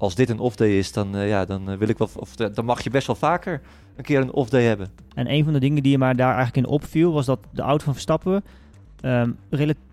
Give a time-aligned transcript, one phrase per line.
[0.00, 2.82] als dit een off-day is, dan, eh, ja, dan, wil ik wel, of, dan mag
[2.82, 3.60] je best wel vaker
[3.96, 4.88] een keer een off-day hebben.
[5.14, 7.62] En een van de dingen die je maar daar eigenlijk in opviel, was dat de
[7.62, 8.44] auto van Verstappen
[9.04, 9.38] um,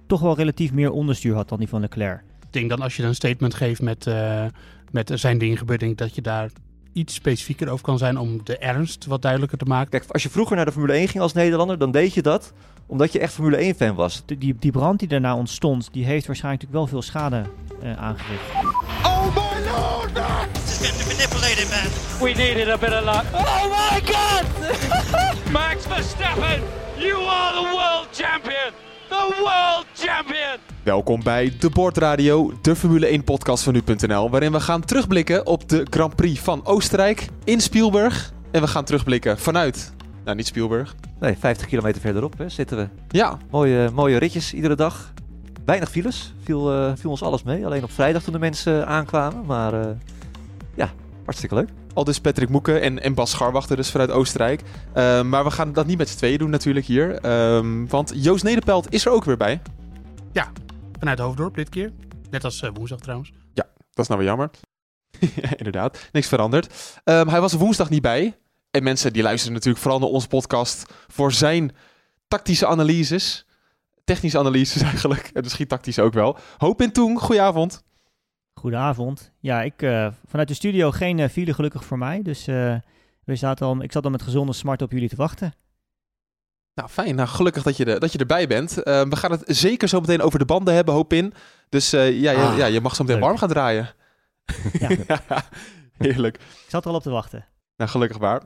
[0.05, 2.23] toch wel relatief meer onderstuur had dan die van Leclerc.
[2.41, 4.46] Ik denk dan als je dan een statement geeft met, uh,
[4.91, 6.50] met zijn ding gebeurt, denk ik dat je daar
[6.94, 9.89] iets specifieker over kan zijn om de ernst wat duidelijker te maken.
[9.89, 12.54] Kijk, als je vroeger naar de Formule 1 ging als Nederlander, dan deed je dat
[12.88, 14.24] omdat je echt Formule 1-fan was.
[14.26, 17.44] die, die brand die daarna ontstond, die heeft waarschijnlijk natuurlijk wel veel schade
[17.84, 18.86] uh, aangericht.
[19.78, 20.07] Oh!
[20.54, 21.88] This is getting manipulated, man.
[22.21, 23.25] We needed a bit of luck.
[23.33, 24.46] Oh my god!
[25.57, 26.61] Max Verstappen,
[26.97, 28.74] you are the world champion!
[29.10, 30.57] The world champion!
[30.84, 35.70] Welkom bij De Bordradio, de Formule 1 podcast van nu.nl, waarin we gaan terugblikken op
[35.70, 38.31] de Grand Prix van Oostenrijk in Spielberg.
[38.52, 40.95] En we gaan terugblikken vanuit, nou niet Spielberg.
[41.20, 42.88] Nee, 50 kilometer verderop hè, zitten we.
[43.08, 43.38] Ja.
[43.52, 45.14] Mooie, mooie ritjes iedere dag.
[45.67, 47.66] Weinig files, viel, uh, viel ons alles mee.
[47.66, 49.92] Alleen op vrijdag toen de mensen aankwamen, maar uh,
[50.76, 50.92] ja,
[51.23, 51.70] hartstikke leuk.
[51.94, 54.62] Al dus Patrick Moeken en, en Bas Scharwachter dus vanuit Oostenrijk.
[54.62, 57.26] Uh, maar we gaan dat niet met z'n tweeën doen natuurlijk hier.
[57.56, 59.62] Um, want Joost Nederpelt is er ook weer bij.
[60.32, 60.52] Ja,
[61.00, 61.92] vanuit Hoofddorp dit keer.
[62.30, 63.31] Net als uh, woensdag trouwens.
[63.54, 64.50] Ja, dat is nou weer jammer.
[65.58, 67.00] inderdaad, niks veranderd.
[67.04, 68.38] Um, hij was er woensdag niet bij.
[68.72, 71.76] En mensen die luisteren natuurlijk vooral naar onze podcast voor zijn
[72.28, 73.47] tactische analyses.
[74.08, 75.30] Technische analyses eigenlijk.
[75.33, 76.38] En misschien tactisch ook wel.
[76.58, 77.83] Hoop in Toen, goedenavond.
[78.53, 79.31] Goedenavond.
[79.39, 82.22] Ja, ik, uh, vanuit de studio geen uh, file gelukkig voor mij.
[82.22, 82.75] Dus uh,
[83.23, 85.53] we zaten al, ik zat al met gezonde smart op jullie te wachten.
[86.73, 87.16] Nou, fijn.
[87.16, 88.73] Nou, gelukkig dat je, de, dat je erbij bent.
[88.73, 91.33] we gaan het zeker zo meteen over de banden hebben, hoop in.
[91.69, 93.89] Dus ja, ah, ja, ja, je mag zo meteen warm gaan draaien.
[94.80, 94.89] Ja.
[95.97, 96.35] Heerlijk.
[96.35, 97.45] Ik zat er al op te wachten.
[97.78, 98.41] Nou, gelukkig waar.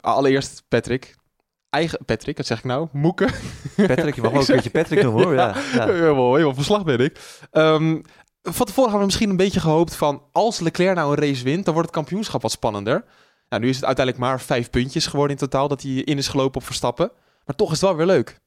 [0.00, 1.14] allereerst Patrick.
[1.70, 2.88] Eigen Patrick, wat zeg ik nou?
[2.92, 3.30] Moeken.
[3.76, 5.34] Patrick, je mag ook een keertje Patrick noemen hoor.
[5.34, 5.86] Ja, ja.
[5.86, 7.20] Helemaal, helemaal verslag ben ik.
[7.52, 8.02] Um,
[8.42, 10.22] van tevoren hadden we misschien een beetje gehoopt van...
[10.32, 13.04] als Leclerc nou een race wint, dan wordt het kampioenschap wat spannender.
[13.48, 15.68] Nou, nu is het uiteindelijk maar vijf puntjes geworden in totaal...
[15.68, 17.10] dat hij in is gelopen op Verstappen.
[17.44, 18.40] Maar toch is het wel weer leuk.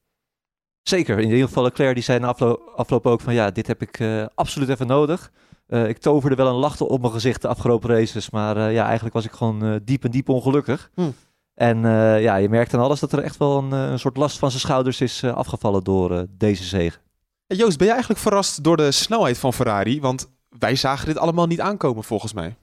[0.82, 1.18] Zeker.
[1.18, 3.34] In ieder geval Leclerc die zei na afloop, afloop ook van...
[3.34, 5.32] ja, dit heb ik uh, absoluut even nodig.
[5.68, 8.30] Uh, ik toverde wel een lach op mijn gezicht de afgelopen races...
[8.30, 10.90] maar uh, ja, eigenlijk was ik gewoon diep en diep ongelukkig.
[10.94, 11.10] Hm.
[11.60, 11.80] En
[12.20, 14.62] ja, je merkt aan alles dat er echt wel een, een soort last van zijn
[14.62, 16.98] schouders is afgevallen door deze zege.
[17.46, 20.00] Joost, ben je eigenlijk verrast door de snelheid van Ferrari?
[20.00, 22.56] Want wij zagen dit allemaal niet aankomen volgens mij.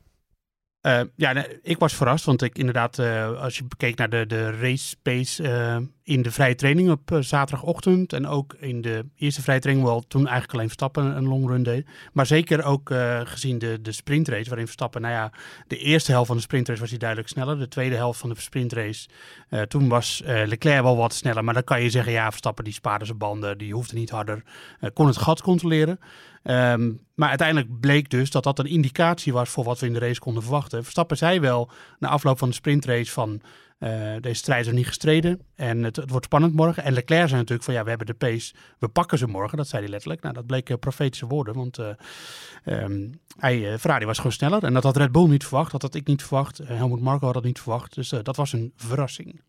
[0.81, 4.51] Uh, ja, ik was verrast, want ik inderdaad, uh, als je keek naar de, de
[4.59, 9.59] race pace uh, in de vrije training op zaterdagochtend en ook in de eerste vrije
[9.59, 11.87] training, wel toen eigenlijk alleen Verstappen een long run deed.
[12.13, 12.93] Maar zeker ook
[13.23, 15.31] gezien de, de sprintrace, waarin Verstappen, nou ja,
[15.67, 17.59] de eerste helft van de sprintrace was hij duidelijk sneller.
[17.59, 19.07] De tweede helft van de sprintrace,
[19.67, 21.43] toen was Leclerc wel wat sneller.
[21.43, 24.43] Maar dan kan je zeggen, ja, Verstappen die spaarde zijn banden, die hoefde niet harder,
[24.93, 25.99] kon het gat controleren.
[26.49, 29.99] Um, maar uiteindelijk bleek dus dat dat een indicatie was voor wat we in de
[29.99, 30.83] race konden verwachten.
[30.83, 31.69] Verstappen zei wel
[31.99, 33.41] na afloop van de sprintrace van
[33.79, 36.83] uh, deze strijd is niet gestreden en het, het, wordt spannend morgen.
[36.83, 39.57] En Leclerc zei natuurlijk van ja, we hebben de pace, we pakken ze morgen.
[39.57, 40.21] Dat zei hij letterlijk.
[40.21, 41.87] Nou, dat bleek profetische woorden, want uh,
[43.79, 44.63] Ferrari was gewoon sneller.
[44.63, 46.57] En dat had Red Bull niet verwacht, dat had ik niet verwacht.
[46.63, 47.95] Helmut Marko had dat niet verwacht.
[47.95, 49.41] Dus dat was een verrassing.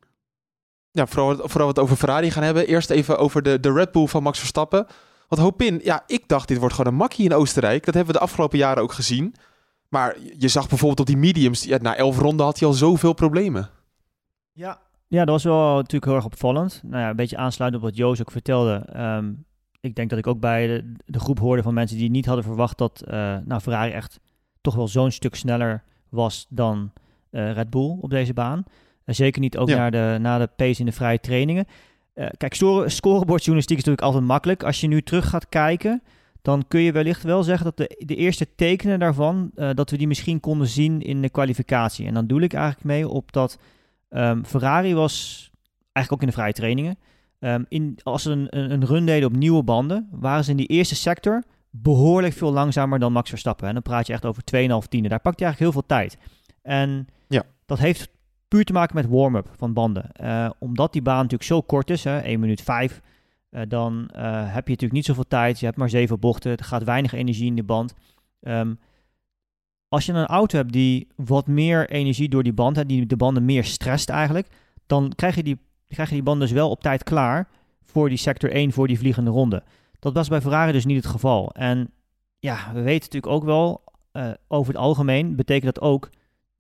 [0.91, 2.67] Ja, vooral, vooral het over Ferrari gaan hebben.
[2.67, 4.87] Eerst even over de, de Red Bull van Max Verstappen.
[5.29, 7.85] Want Hopin, ja, ik dacht dit wordt gewoon een makkie in Oostenrijk.
[7.85, 9.35] Dat hebben we de afgelopen jaren ook gezien.
[9.89, 13.13] Maar je zag bijvoorbeeld op die mediums, ja, na elf ronden had hij al zoveel
[13.13, 13.71] problemen.
[14.53, 16.81] Ja, ja dat was wel natuurlijk heel erg opvallend.
[16.85, 18.87] Nou ja, een beetje aansluitend op wat Joost ook vertelde.
[18.97, 19.47] Um,
[19.81, 22.45] ik denk dat ik ook bij de, de, groep hoorde van mensen die niet hadden
[22.45, 24.21] verwacht dat uh, nou, Ferrari echt
[24.61, 26.93] toch wel zo'n stuk sneller was dan
[27.31, 28.65] uh, Red Bull op deze baan.
[29.05, 29.77] Uh, zeker niet ook ja.
[29.77, 31.67] naar, de, naar de pace in de vrije trainingen.
[32.19, 32.55] Uh, kijk,
[32.87, 34.63] scorebordjournalistiek is natuurlijk altijd makkelijk.
[34.63, 36.03] Als je nu terug gaat kijken,
[36.43, 39.97] dan kun je wellicht wel zeggen dat de, de eerste tekenen daarvan, uh, dat we
[39.97, 42.07] die misschien konden zien in de kwalificatie.
[42.07, 43.59] En dan doe ik eigenlijk mee op dat
[44.11, 45.51] um, Ferrari was,
[45.93, 46.99] eigenlijk ook in de vrije trainingen,
[47.41, 50.57] um, in, als ze een, een, een, run deden op nieuwe banden, waren ze in
[50.57, 53.69] die eerste sector behoorlijk veel langzamer dan Max Verstappen.
[53.69, 55.11] En dan praat je echt over 2,5 tienden.
[55.11, 56.19] Daar pakt je eigenlijk heel veel tijd.
[56.63, 57.43] En ja.
[57.67, 58.09] dat heeft
[58.49, 60.11] puur te maken met warm-up van banden.
[60.23, 63.01] Uh, omdat die baan natuurlijk zo kort is, hè, 1 minuut 5,
[63.51, 65.59] uh, dan uh, heb je natuurlijk niet zoveel tijd.
[65.59, 67.95] Je hebt maar 7 bochten, er gaat weinig energie in de band.
[68.41, 68.79] Um,
[69.89, 73.45] als je een auto hebt die wat meer energie door die band die de banden
[73.45, 74.47] meer stresst eigenlijk,
[74.87, 75.59] dan krijg je die,
[75.89, 77.49] krijg je die banden dus wel op tijd klaar
[77.83, 79.63] voor die sector 1, voor die vliegende ronde.
[79.99, 81.53] Dat was bij Ferrari dus niet het geval.
[81.53, 81.91] En
[82.39, 83.85] ja, we weten natuurlijk ook wel,
[84.49, 86.11] over het algemeen betekent dat ook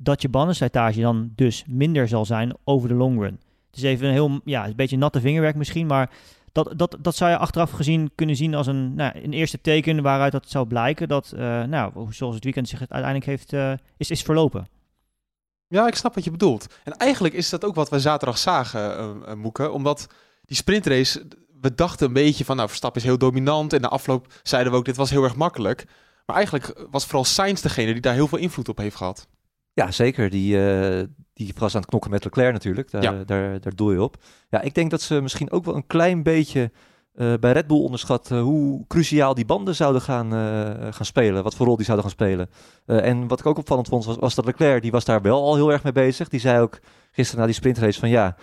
[0.00, 3.40] dat je bandenslijtage dan dus minder zal zijn over de long run.
[3.66, 6.10] Het is even een heel, ja, een beetje natte vingerwerk misschien, maar
[6.52, 10.02] dat, dat, dat zou je achteraf gezien kunnen zien als een, nou, een eerste teken
[10.02, 14.10] waaruit dat zou blijken dat, uh, nou, zoals het weekend zich uiteindelijk heeft, uh, is,
[14.10, 14.68] is verlopen.
[15.66, 16.66] Ja, ik snap wat je bedoelt.
[16.84, 19.70] En eigenlijk is dat ook wat we zaterdag zagen, uh, Moeke.
[19.70, 20.06] Omdat
[20.44, 21.26] die sprintrace,
[21.60, 23.72] we dachten een beetje van, nou, Verstappen is heel dominant.
[23.72, 25.86] En de afloop zeiden we ook, dit was heel erg makkelijk.
[26.26, 29.28] Maar eigenlijk was vooral Sainz degene die daar heel veel invloed op heeft gehad.
[29.78, 30.30] Ja, zeker.
[30.30, 31.02] Die, uh,
[31.32, 32.90] die was aan het knokken met Leclerc natuurlijk.
[32.90, 33.24] Daar, ja.
[33.24, 34.16] daar, daar doe je op.
[34.50, 36.70] Ja, ik denk dat ze misschien ook wel een klein beetje
[37.14, 41.42] uh, bij Red Bull onderschat uh, hoe cruciaal die banden zouden gaan, uh, gaan spelen.
[41.42, 42.50] Wat voor rol die zouden gaan spelen.
[42.86, 45.54] en wat ik ook opvallend vond, was, was, dat Leclerc, die was daar wel al
[45.54, 46.28] heel erg mee bezig.
[46.28, 46.78] Die zei ook
[47.10, 48.36] gisteren na die sprintrace van ja,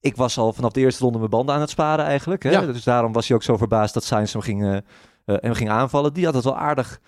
[0.00, 2.42] ik was al vanaf de eerste ronde mijn banden aan het sparen eigenlijk.
[2.42, 2.50] Hè?
[2.50, 2.60] Ja.
[2.60, 4.82] Dus daarom was hij ook zo verbaasd dat Sainz hem ging,
[5.24, 6.12] hem ging aanvallen.
[6.12, 7.00] Die had het wel aardig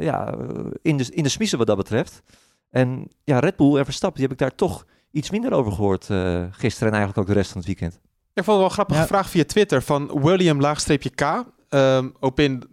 [0.00, 0.34] ja,
[0.82, 2.22] in, de, in de smiezen wat dat betreft.
[2.70, 6.04] En ja, Red Bull en Verstappen, die heb ik daar toch iets minder over gehoord
[6.50, 8.00] gisteren en eigenlijk ook de rest van het weekend.
[8.34, 9.06] Ik vond het wel een grappige ja.
[9.06, 11.44] vraag via Twitter van William-K.
[11.68, 12.64] Um, Opin,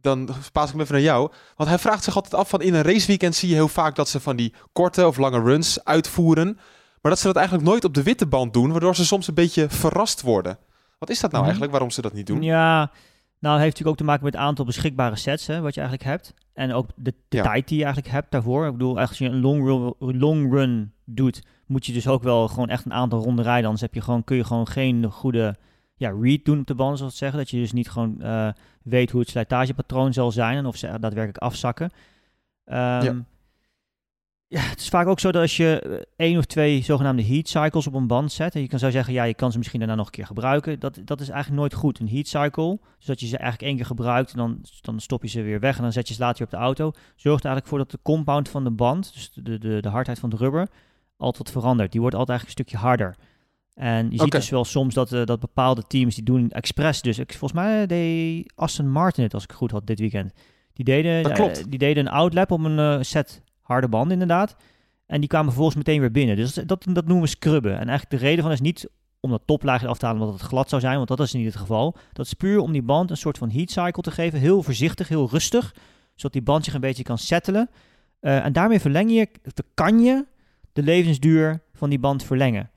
[0.00, 1.32] dan paas ik hem even naar jou.
[1.56, 4.08] Want hij vraagt zich altijd af van in een raceweekend zie je heel vaak dat
[4.08, 6.54] ze van die korte of lange runs uitvoeren.
[7.00, 9.34] Maar dat ze dat eigenlijk nooit op de witte band doen, waardoor ze soms een
[9.34, 10.58] beetje verrast worden.
[10.98, 12.42] Wat is dat nou eigenlijk, waarom ze dat niet doen?
[12.42, 12.90] Ja,
[13.44, 16.10] nou heeft natuurlijk ook te maken met het aantal beschikbare sets, hè, wat je eigenlijk
[16.10, 16.34] hebt.
[16.52, 17.42] En ook de, de ja.
[17.42, 18.66] tijd die je eigenlijk hebt daarvoor.
[18.66, 22.48] Ik bedoel, als je een long run, long run doet, moet je dus ook wel
[22.48, 23.64] gewoon echt een aantal ronden rijden.
[23.64, 25.56] Anders heb je gewoon, kun je gewoon geen goede
[25.96, 27.38] ja, read doen op de banden, zoals het zeggen.
[27.38, 28.48] Dat je dus niet gewoon uh,
[28.82, 31.90] weet hoe het slijtagepatroon zal zijn en of ze daadwerkelijk afzakken.
[32.66, 33.24] Um, ja.
[34.54, 34.60] Ja.
[34.60, 37.86] het is vaak ook zo dat als je eh, één of twee zogenaamde heat cycles
[37.86, 39.94] op een band zet, en je kan zou zeggen, ja, je kan ze misschien daarna
[39.94, 40.80] nog een keer gebruiken.
[40.80, 41.98] Dat, dat is eigenlijk nooit goed.
[41.98, 45.22] Een heat cycle, dus dat je ze eigenlijk één keer gebruikt en dan, dan stop
[45.22, 46.90] je ze weer weg en dan zet je ze later weer op de auto.
[47.16, 50.18] Zorgt er eigenlijk voor dat de compound van de band, dus de, de, de hardheid
[50.18, 50.68] van de rubber,
[51.16, 51.92] altijd verandert.
[51.92, 53.16] Die wordt altijd eigenlijk een stukje harder.
[53.74, 57.02] En je ziet dus wel soms dat, uh, dat bepaalde teams die doen expres.
[57.02, 60.32] Dus ik, volgens mij deed Aston Martin het, als ik goed had, dit weekend.
[60.72, 64.56] Die deden, uh, die deden een outlap op een uh, set harde band inderdaad.
[65.06, 66.36] En die kwamen vervolgens meteen weer binnen.
[66.36, 67.72] Dus dat, dat, noemen we scrubben.
[67.72, 68.88] En eigenlijk de reden van is niet
[69.20, 71.46] om dat toplaagje af te halen omdat het glad zou zijn, want dat is niet
[71.46, 71.96] het geval.
[72.12, 74.38] Dat is puur om die band een soort van heat cycle te geven.
[74.38, 75.74] Heel voorzichtig, heel rustig.
[76.14, 77.70] Zodat die band zich een beetje kan settelen.
[78.20, 79.28] en daarmee verleng je,
[79.74, 80.26] kan je
[80.72, 82.70] de levensduur van die band verlengen.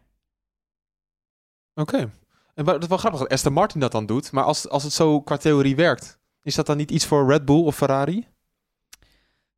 [1.74, 1.95] Oké.
[1.95, 2.10] Okay.
[2.54, 4.31] En dat is wel grappig dat Aston Martin dat dan doet.
[4.31, 7.45] Maar als, als het zo qua theorie werkt, is dat dan niet iets voor Red
[7.45, 8.28] Bull of Ferrari?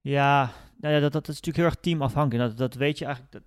[0.01, 2.49] Ja, nou ja dat, dat is natuurlijk heel erg teamafhankelijk.
[2.49, 3.33] Dat, dat weet je eigenlijk.
[3.33, 3.43] Dat,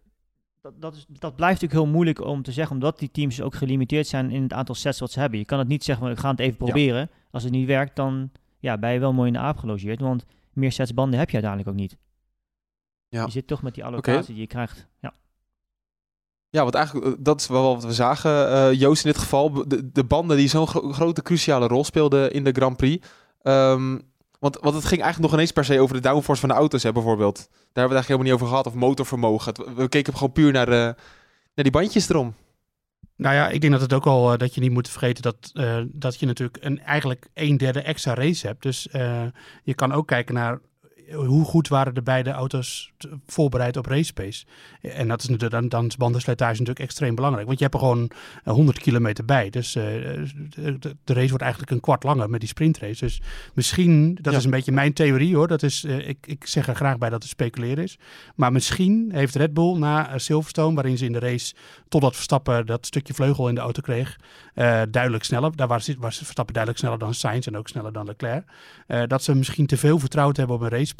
[0.60, 3.54] dat, dat, is, dat blijft natuurlijk heel moeilijk om te zeggen, omdat die teams ook
[3.54, 5.38] gelimiteerd zijn in het aantal sets wat ze hebben.
[5.38, 7.00] Je kan het niet zeggen, we gaan het even proberen.
[7.00, 7.08] Ja.
[7.30, 10.00] Als het niet werkt, dan ja, ben je wel mooi in de aap gelogeerd.
[10.00, 11.96] Want meer sets banden heb je uiteindelijk ook niet.
[13.08, 13.24] Ja.
[13.24, 14.32] Je zit toch met die allocatie okay.
[14.32, 14.86] die je krijgt.
[15.00, 15.14] Ja.
[16.48, 19.68] Ja, want eigenlijk, eh, dat is wel wat we zagen, uh, Joost in dit geval.
[19.68, 23.06] De, de banden die zo'n gro grote cruciale rol speelden in de Grand Prix.
[23.42, 24.11] Um,
[24.42, 26.82] want, want het ging eigenlijk nog ineens per se over de downforce van de auto's,
[26.82, 27.36] hè, bijvoorbeeld.
[27.36, 29.74] Daar hebben we het eigenlijk helemaal niet over gehad, of motorvermogen.
[29.76, 30.94] We keken gewoon puur naar, de,
[31.54, 32.34] naar die bandjes erom.
[33.16, 35.50] Nou ja, ik denk dat het ook al uh, dat je niet moet vergeten dat,
[35.54, 38.62] uh, dat je natuurlijk een, eigenlijk een derde extra race hebt.
[38.62, 38.88] Dus
[39.62, 40.60] je kan ook kijken naar
[41.14, 42.92] hoe goed waren de beide auto's
[43.26, 44.44] voorbereid op race pace?
[44.80, 47.46] En dat is natuurlijk dan, dan is bandenslijtage natuurlijk extreem belangrijk.
[47.46, 48.10] Want je hebt er gewoon
[48.44, 49.50] 100 eh, kilometer bij.
[49.50, 53.04] Dus uh, de, de, race wordt eigenlijk een kwart langer met die sprintrace.
[53.04, 53.20] Dus
[53.54, 54.38] misschien, dat ja.
[54.38, 55.48] is een beetje mijn theorie hoor.
[55.48, 57.98] Dat is, uh, ik, ik zeg er graag bij dat het speculeren is.
[58.34, 61.54] Maar misschien heeft Red Bull na Silverstone, waarin ze in de race
[61.88, 64.16] totdat Verstappen dat stukje vleugel in de auto kreeg,
[64.54, 65.56] uh, duidelijk sneller.
[65.56, 68.44] Daar was, was Verstappen duidelijk sneller dan Sainz en ook sneller dan Leclerc.
[69.06, 70.94] dat ze misschien te veel vertrouwd hebben op een race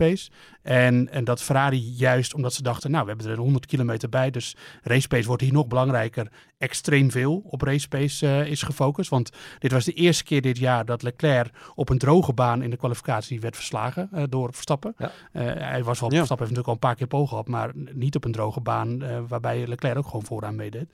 [0.63, 4.31] En, en dat Ferrari juist omdat ze dachten, nou, we hebben er 100 kilometer bij,
[4.31, 9.11] dus race pace wordt hier nog belangrijker, extreem veel op race pace uh, is gefocust.
[9.11, 12.71] Want dit was de eerste keer dit jaar dat Leclerc op een droge baan in
[12.71, 14.95] de kwalificatie werd verslagen uh, door Verstappen.
[14.99, 15.13] Ja.
[15.33, 16.17] Uh, hij was wel, ja.
[16.17, 19.03] Verstappen heeft natuurlijk al een paar keer pogen gehad, maar niet op een droge baan
[19.29, 20.87] waarbij Leclerc ook gewoon vooraan meedeed.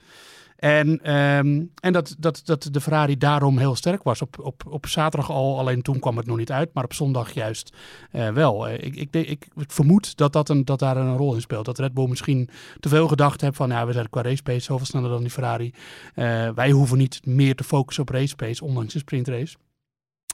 [0.59, 4.21] En, um, en dat, dat, dat de Ferrari daarom heel sterk was.
[4.21, 7.31] Op, op, op zaterdag al, alleen toen kwam het nog niet uit, maar op zondag
[7.31, 7.75] juist
[8.11, 8.69] uh, wel.
[8.69, 11.65] Uh, ik, ik, ik, ik, vermoed dat, dat, een, dat daar een rol in speelt.
[11.65, 12.49] Dat Red Bull misschien
[12.79, 15.29] te veel gedacht heeft van ja, we zijn qua race pace zoveel sneller dan die
[15.29, 15.73] Ferrari.
[16.15, 19.57] Uh, wij hoeven niet meer te focussen op race pace, ondanks de sprintrace.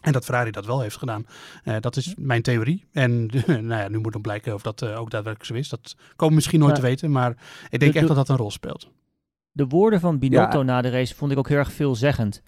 [0.02, 1.26] En dat Ferrari dat wel heeft gedaan.
[1.64, 2.86] Uh, dat is mijn theorie.
[2.92, 5.70] En nou ja, nu moet nog blijken of dat uh, ook daadwerkelijk zo is.
[5.70, 6.82] Dat komen we misschien nooit ja.
[6.82, 7.12] te weten.
[7.12, 7.38] Maar
[7.70, 8.90] ik denk echt dat dat een rol speelt
[9.56, 10.64] de woorden van Binotto ja.
[10.64, 12.42] na de race vond ik ook heel erg veelzeggend.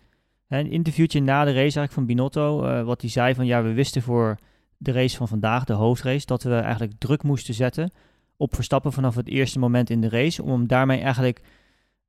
[0.48, 3.74] Een interviewtje na de race eigenlijk van Binotto, uh, wat hij zei van ja, we
[3.74, 4.38] wisten voor
[4.78, 7.92] de race van vandaag, de hoofdrace, dat we eigenlijk druk moesten zetten
[8.38, 11.42] op Verstappen vanaf het eerste moment in de race, om hem daarmee eigenlijk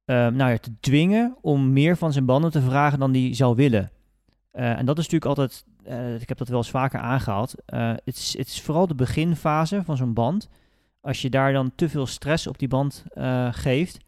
[0.04, 3.56] ehm, nou ja, te dwingen om meer van zijn banden te vragen dan hij zou
[3.56, 3.90] willen.
[4.50, 7.54] Eh, en dat is natuurlijk altijd, eh, ik heb dat wel eens vaker aangehaald.
[7.64, 10.48] Eh, het, is, het is vooral de beginfase van zo'n band.
[11.00, 13.98] Als je daar dan te veel stress op die band eh, geeft,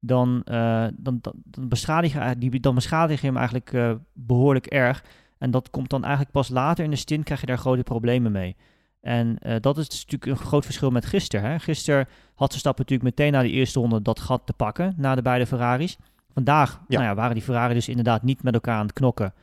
[0.00, 4.66] dan, eh, dan, dan, dan, beschadig je, die, dan beschadig je hem eigenlijk eh, behoorlijk
[4.66, 5.04] erg.
[5.38, 8.32] En dat komt dan eigenlijk pas later in de stint, krijg je daar grote problemen
[8.32, 8.56] mee.
[9.00, 11.50] En eh, dat is dus natuurlijk een groot verschil met gisteren.
[11.50, 11.58] Hè?
[11.58, 15.22] Gisteren had Verstappen natuurlijk meteen na die eerste ronde dat gat te pakken, na de
[15.22, 15.98] beide Ferraris.
[16.32, 16.98] Vandaag Ja.
[16.98, 19.34] Nou ja, waren die Ferrari dus inderdaad niet met elkaar aan het knokken.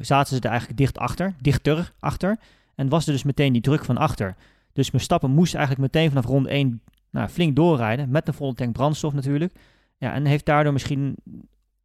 [0.00, 2.38] Zaten ze er eigenlijk dicht achter, dichter achter.
[2.74, 4.36] En was er dus meteen die druk van achter.
[4.72, 6.80] Dus Verstappen moest eigenlijk meteen vanaf ronde 1
[7.10, 9.54] nou, flink doorrijden, met een volle tank brandstof natuurlijk.
[10.00, 11.16] Ja, en heeft daardoor misschien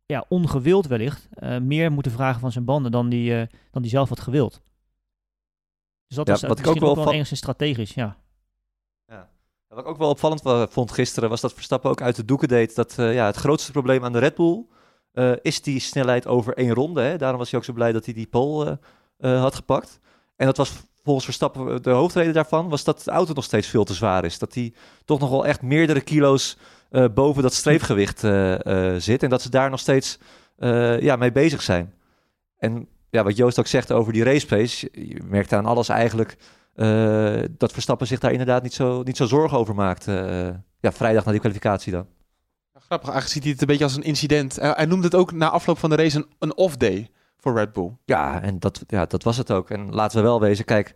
[0.06, 3.92] ja, ongewild wellicht eh, meer moeten vragen van zijn banden dan die, eh, dan die
[3.92, 4.62] zelf had gewild.
[6.08, 8.18] Dus dat Ja, was eh, wat ik ook ook wel wel van- enigszins strategisch, ja.
[9.68, 12.76] Wat ik ook wel opvallend vond gisteren was dat Verstappen ook uit de doeken deed
[12.76, 14.66] dat ja, het grootste probleem aan de Red Bull
[15.42, 17.02] is die snelheid over één ronde.
[17.02, 17.18] Hè?
[17.18, 18.80] Daarom was hij ook zo blij dat hij die pole
[19.18, 20.00] had gepakt.
[20.36, 23.84] En dat was volgens Verstappen de hoofdreden daarvan, was dat de auto nog steeds veel
[23.84, 24.40] te zwaar is.
[24.40, 24.74] Dat hij
[25.06, 26.58] toch nog wel echt meerdere kilo's
[26.90, 29.24] eh, boven dat streefgewicht eh, eh, zit.
[29.24, 30.20] En dat ze daar nog steeds
[31.00, 31.94] ja, mee bezig zijn.
[32.58, 36.38] En ja, wat Joost ook zegt over die race pace, je merkt aan alles eigenlijk
[37.58, 40.06] dat Verstappen zich daar inderdaad niet zo, niet zo zorgen over maakt.
[40.80, 42.08] ja, vrijdag na die kwalificatie dan.
[42.74, 44.56] Grappig, eigenlijk ziet hij het een beetje als een incident.
[44.56, 47.92] Hij noemde het ook na afloop van de race een, een off-day voor Red Bull.
[48.06, 49.70] Ja, en dat, ja, dat was het ook.
[49.70, 50.94] En laten we wel wezen, kijk,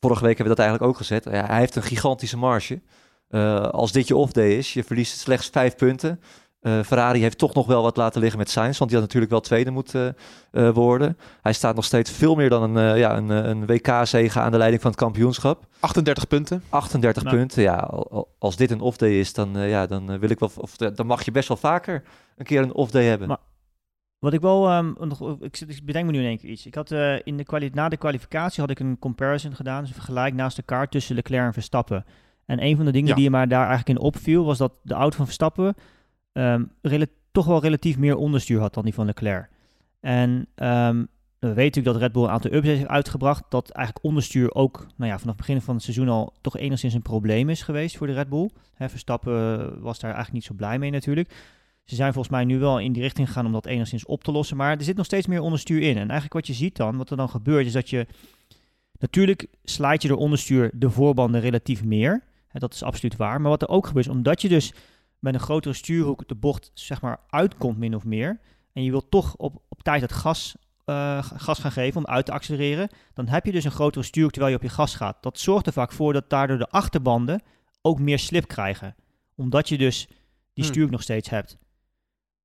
[0.00, 1.24] vorige week hebben we dat eigenlijk ook gezet.
[1.24, 2.80] Ja, hij heeft een gigantische marge.
[3.28, 6.20] Eh, als dit je off-day is, je verliest slechts vijf punten.
[6.60, 9.32] Eh, Ferrari heeft toch nog wel wat laten liggen met Sainz, want die had natuurlijk
[9.32, 10.16] wel tweede moeten
[10.50, 11.18] eh, worden.
[11.42, 14.82] Hij staat nog steeds veel meer dan een, ja, een, een WK-zege aan de leiding
[14.82, 15.66] van het kampioenschap.
[15.80, 16.62] 38 punten.
[16.68, 17.36] 38 Nou.
[17.36, 17.76] punten, ja.
[17.76, 21.06] al- al- Als dit een off-day is, dan, ja, dan wil ik wel, of dan
[21.06, 22.02] mag je best wel vaker
[22.36, 23.28] een keer een off-day hebben.
[23.28, 23.38] Maar-
[24.18, 26.66] Wat ik wel, ehm, nog, ik, bedenk me nu in één keer iets.
[26.66, 26.90] Ik had
[27.24, 30.88] in de na de kwalificatie had ik een comparison gedaan, dus een vergelijk naast elkaar
[30.88, 32.04] tussen Leclerc en Verstappen.
[32.46, 33.14] En een van de dingen Ja.
[33.14, 35.74] die je maar daar eigenlijk in opviel, was dat de auto van Verstappen
[36.32, 36.64] ehm,
[37.32, 39.48] toch wel relatief meer onderstuur had dan die van Leclerc.
[40.00, 41.04] En ehm,
[41.38, 44.86] we weten natuurlijk dat Red Bull een aantal updates heeft uitgebracht, dat eigenlijk onderstuur ook
[44.96, 47.96] nou ja, vanaf het begin van het seizoen al toch enigszins een probleem is geweest
[47.96, 48.50] voor de Red Bull.
[48.74, 51.34] Hè, Verstappen eh, was daar eigenlijk niet zo blij mee natuurlijk.
[51.84, 54.32] Ze zijn volgens mij nu wel in die richting gegaan om dat enigszins op te
[54.32, 54.56] lossen.
[54.56, 55.96] Maar er zit nog steeds meer onderstuur in.
[55.96, 58.06] En eigenlijk wat je ziet dan, wat er dan gebeurt, is dat je...
[58.98, 62.22] Natuurlijk slaat je door onderstuur de voorbanden relatief meer.
[62.58, 63.40] Dat is absoluut waar.
[63.40, 64.72] Maar wat er ook gebeurt, is omdat je dus
[65.18, 68.40] met een grotere stuurhoek de bocht zeg maar uitkomt min of meer...
[68.72, 72.26] en je wilt toch op, op tijd het gas, eh, gas gaan geven om uit
[72.26, 72.88] te accelereren...
[73.14, 75.22] dan heb je dus een grotere stuurhoek terwijl je op je gas gaat.
[75.22, 77.42] Dat zorgt er vaak voor dat daardoor de achterbanden
[77.82, 78.94] ook meer slip krijgen.
[79.34, 80.16] Omdat je dus die
[80.54, 80.64] Hmm.
[80.64, 81.58] stuurhoek nog steeds hebt.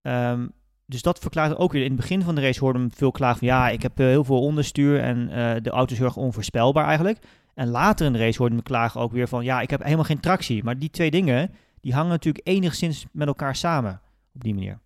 [0.01, 0.47] Ehm,
[0.85, 1.83] dus dat verklaart ook weer.
[1.83, 4.05] In het begin van de race hoorde hem veel klagen van ja, ik heb eh,
[4.05, 7.19] heel veel onderstuur en eh, de auto is heel erg onvoorspelbaar eigenlijk.
[7.61, 10.05] En later in de race hoorde hem klagen ook weer van ja, ik heb helemaal
[10.05, 10.63] geen tractie.
[10.63, 14.01] Maar die twee dingen, die hangen natuurlijk enigszins met elkaar samen
[14.33, 14.79] op die manier.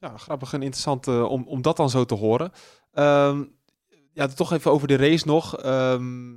[0.00, 2.52] Ja, grappig en interessant eh, om, om dat dan zo te horen.
[2.92, 3.44] Ehm,
[4.12, 5.56] ja, toch even over de race nog.
[5.56, 6.32] Ehm,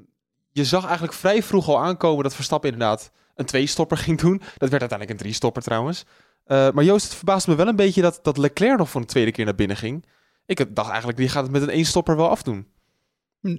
[0.51, 4.37] je zag eigenlijk vrij vroeg al aankomen dat Verstappen inderdaad een twee-stopper ging doen.
[4.37, 6.05] Dat werd uiteindelijk een drie-stopper trouwens.
[6.43, 9.07] Eh, maar Joost, het verbaasde me wel een beetje dat, dat Leclerc nog voor een
[9.07, 10.05] tweede keer naar binnen ging.
[10.45, 12.67] Ik dacht eigenlijk, die gaat het met een één-stopper wel afdoen.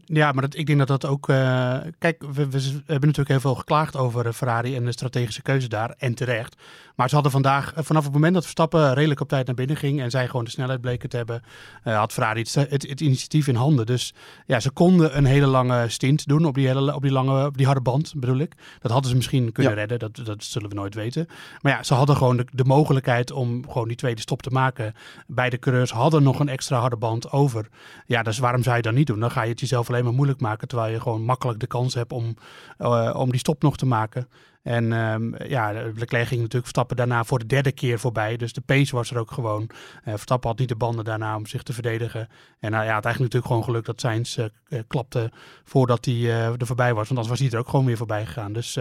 [0.04, 1.28] Ja, maar dat, ik denk dat dat ook.
[1.28, 5.42] eh, kijk, we, we hebben natuurlijk heel veel geklaagd over eh, Ferrari en de strategische
[5.42, 5.94] keuze daar.
[5.98, 6.56] En terecht.
[7.00, 9.76] Maar ze hadden vandaag, eh, vanaf het moment dat Verstappen redelijk op tijd naar binnen
[9.76, 10.00] ging.
[10.00, 11.42] en zij gewoon de snelheid bleken te hebben.
[11.82, 13.86] eh, had Ferrari het, het, het initiatief in handen.
[13.86, 14.14] Dus
[14.46, 17.56] ja, ze konden een hele lange stint doen op die, hele, op die, lange, op
[17.56, 18.54] die harde band, bedoel ik.
[18.80, 19.78] Dat hadden ze misschien kunnen Ja.
[19.78, 21.26] redden, dat, dat zullen we nooit weten.
[21.60, 24.94] Maar ja, ze hadden gewoon de, de mogelijkheid om gewoon die tweede stop te maken.
[25.26, 27.68] Beide coureurs hadden nog een extra harde band over.
[28.06, 29.20] Ja, dus waarom zou je dat niet doen?
[29.20, 31.94] Dan ga je het jezelf alleen maar moeilijk maken, terwijl je gewoon makkelijk de kans
[31.94, 32.36] hebt om,
[32.78, 34.28] eh, om die stop nog te maken.
[34.62, 38.36] En ehm, ja, Leclerc ging natuurlijk Verstappen daarna voor de derde keer voorbij.
[38.36, 39.70] Dus de pace was er ook gewoon.
[40.04, 42.28] Eh Verstappen had niet de banden daarna om zich te verdedigen.
[42.58, 45.30] En nou ja, het eigenlijk natuurlijk gewoon geluk dat Sainz eh, klapte
[45.64, 47.08] voordat hij er voorbij was.
[47.08, 48.52] Want anders was hij er ook gewoon weer voorbij gegaan.
[48.52, 48.78] Dus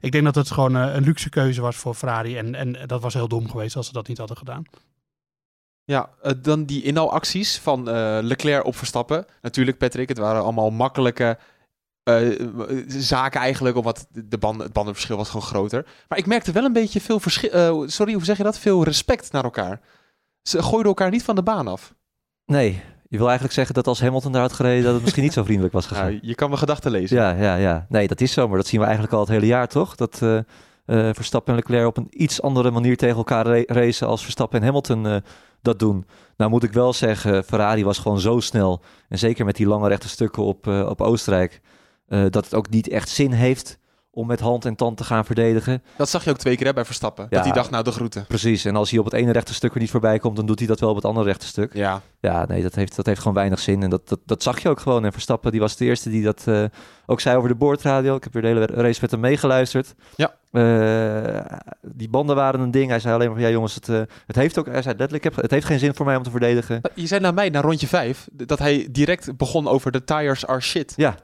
[0.00, 2.36] ik denk dat het gewoon een luxe keuze was voor Ferrari.
[2.36, 4.64] En, en dat was heel dom geweest als ze dat niet hadden gedaan.
[5.84, 6.10] Ja,
[6.42, 7.84] dan die inhaalacties van
[8.22, 9.26] Leclerc op Verstappen.
[9.42, 11.38] Natuurlijk, Patrick, het waren allemaal makkelijke
[12.86, 15.86] zaken eigenlijk, omdat de banden, het bandenverschil was gewoon groter.
[16.08, 17.50] Maar ik merkte wel een beetje veel verschil.
[17.50, 18.58] eh, sorry, hoe zeg je dat?
[18.58, 19.80] Veel respect naar elkaar.
[20.42, 21.94] Ze gooiden elkaar niet van de baan af.
[22.46, 25.32] Nee, je wil eigenlijk zeggen dat als Hamilton daar had gereden, dat het misschien niet
[25.32, 26.06] zo vriendelijk was gegaan.
[26.06, 27.16] Nou, je kan mijn gedachten lezen.
[27.16, 27.86] Ja, ja, ja.
[27.88, 29.94] Nee, dat is zo, maar dat zien we eigenlijk al het hele jaar, toch?
[29.96, 30.44] Dat eh, eh,
[31.14, 34.64] Verstappen en Leclerc op een iets andere manier tegen elkaar ra- racen als Verstappen en
[34.66, 35.16] Hamilton eh,
[35.62, 36.06] dat doen.
[36.36, 38.82] Nou moet ik wel zeggen, Ferrari was gewoon zo snel.
[39.08, 41.60] En zeker met die lange rechte stukken op, eh, op Oostenrijk.
[42.10, 43.78] Eh, dat het ook niet echt zin heeft
[44.12, 45.82] om met hand en tand te gaan verdedigen.
[45.96, 47.26] Dat zag je ook twee keer hè, bij Verstappen.
[47.30, 47.36] Ja.
[47.36, 48.26] Dat hij dacht, nou de groeten.
[48.26, 48.64] Precies.
[48.64, 50.68] En als hij op het ene rechte stuk er niet voorbij komt, dan doet hij
[50.68, 51.74] dat wel op het andere rechte stuk.
[51.74, 53.82] Ja, Ja, nee, dat heeft, dat heeft gewoon weinig zin.
[53.82, 55.04] En dat, dat, dat zag je ook gewoon.
[55.04, 56.64] En Verstappen, die was de eerste die dat eh,
[57.06, 58.16] ook zei over de boordradio.
[58.16, 59.94] Ik heb weer de hele race met hem meegeluisterd.
[60.16, 60.34] Ja.
[60.50, 61.40] Eh,
[61.82, 62.90] die banden waren een ding.
[62.90, 65.36] Hij zei alleen maar van, ja jongens, het, eh, het heeft ook, hij zei letterlijk,
[65.36, 66.80] het heeft geen zin voor mij om te verdedigen.
[66.94, 70.60] je zei naar mij, na rondje vijf, dat hij direct begon over de tires are
[70.60, 70.92] shit.
[70.96, 71.14] Ja,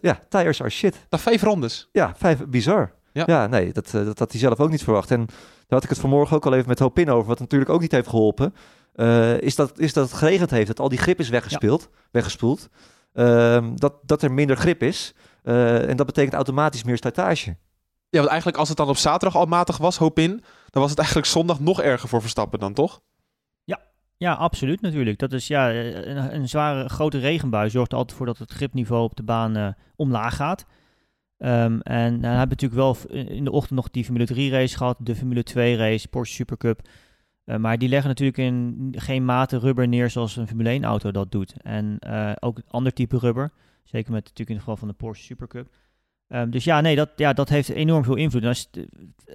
[0.00, 0.96] ja, tires are shit.
[1.10, 1.88] Na vijf rondes.
[1.92, 2.92] Ja, vijf, bizar.
[3.12, 3.22] Ja.
[3.26, 5.10] Ja, nee, dat, eh, dat had hij zelf ook niet verwacht.
[5.10, 7.80] En daar had ik het vanmorgen ook al even met Hopin over, wat natuurlijk ook
[7.80, 8.54] niet heeft geholpen.
[8.94, 12.68] eh, is, dat, is dat het geregend heeft, dat al die grip is weggespeeld, weggespoeld.
[13.12, 15.14] Ehm, dat, dat er minder grip is.
[15.42, 17.56] En dat betekent automatisch meer slijtage.
[18.14, 20.30] Ja, want eigenlijk als het dan op zaterdag al matig was, hoop in,
[20.70, 23.00] dan was het eigenlijk zondag nog erger voor Verstappen dan, toch?
[24.16, 25.18] Ja, absoluut natuurlijk.
[25.18, 29.16] Dat is ja, een, zware grote regenbui zorgt er altijd voor dat het gripniveau op
[29.16, 30.66] de baan eh, omlaag gaat.
[31.38, 34.50] Ehm, en dan hebben we natuurlijk wel v- in de ochtend nog die Formule 3
[34.50, 36.88] race gehad, de Formule 2 race, Porsche Supercup.
[37.44, 41.10] Eh, maar die leggen natuurlijk in geen mate rubber neer zoals een Formule 1 auto
[41.10, 41.54] dat doet.
[41.62, 43.52] En eh, ook ander type rubber.
[43.84, 45.68] Zeker met natuurlijk in het geval van de Porsche Supercup.
[46.28, 48.42] Ehm, dus ja, nee, dat, ja, dat heeft enorm veel invloed.
[48.42, 48.70] En als,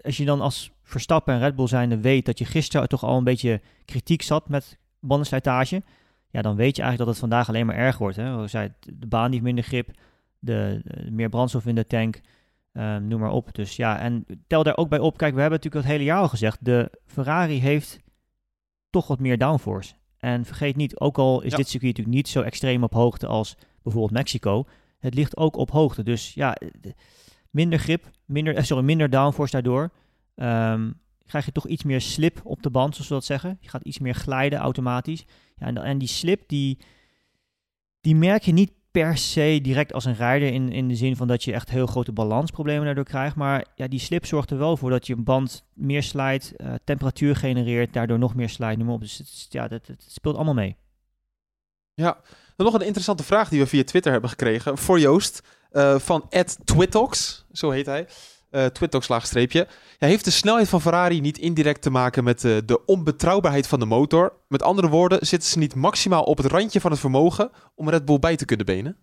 [0.02, 3.18] als je dan als Verstappen en Red Bull zijnde weet dat je gisteren toch al
[3.18, 5.84] een beetje kritiek zat met bandenslijtage,
[6.30, 8.16] ja, dan weet je eigenlijk dat het vandaag alleen maar erger wordt.
[8.18, 8.48] Hè?
[8.48, 9.90] Zei, de baan heeft minder grip,
[10.40, 12.22] de, de- meer brandstof in de tank,
[12.74, 13.54] ehm, noem maar op.
[13.56, 16.20] Dus ja, en tel daar ook bij op, kijk, we hebben natuurlijk het hele jaar
[16.22, 18.00] al gezegd, de Ferrari heeft
[18.90, 19.94] toch wat meer downforce.
[20.18, 21.58] En vergeet niet, ook al is Ja.
[21.58, 24.66] dit circuit natuurlijk niet zo extreem op hoogte als bijvoorbeeld Mexico,
[25.00, 26.04] het ligt ook op hoogte.
[26.04, 26.96] Dus ja, de-
[27.50, 29.92] minder grip, minder, eh, sorry, minder downforce daardoor.
[30.36, 30.92] Ehm,
[31.26, 33.58] krijg je toch iets meer slip op de band, zoals we dat zeggen.
[33.62, 35.26] Je gaat iets meer glijden automatisch.
[35.56, 36.78] Ja, en, en die slip, die,
[38.02, 41.28] die merk je niet per se direct als een rijder in, in de zin van
[41.28, 43.36] dat je echt heel grote balansproblemen daardoor krijgt.
[43.36, 47.36] Maar ja, die slip zorgt er wel voor dat je band meer slijt, eh, temperatuur
[47.36, 49.02] genereert, daardoor nog meer slijt, noem op.
[49.02, 50.76] Dus het, ja, dat, het speelt allemaal mee.
[51.94, 52.22] Ja.
[52.66, 54.78] Nog een interessante vraag die we via Twitter hebben gekregen.
[54.78, 55.42] Voor Joost.
[55.72, 56.30] eh, van
[56.66, 57.46] Twittox.
[57.52, 58.08] Zo heet hij.
[58.50, 59.68] Eh Twittox laagstreepje.
[59.98, 63.86] Heeft de snelheid van Ferrari niet indirect te maken met eh, de onbetrouwbaarheid van de
[63.86, 64.34] motor?
[64.48, 68.06] Met andere woorden, zitten ze niet maximaal op het randje van het vermogen om Red
[68.06, 68.98] Bull bij te kunnen benen?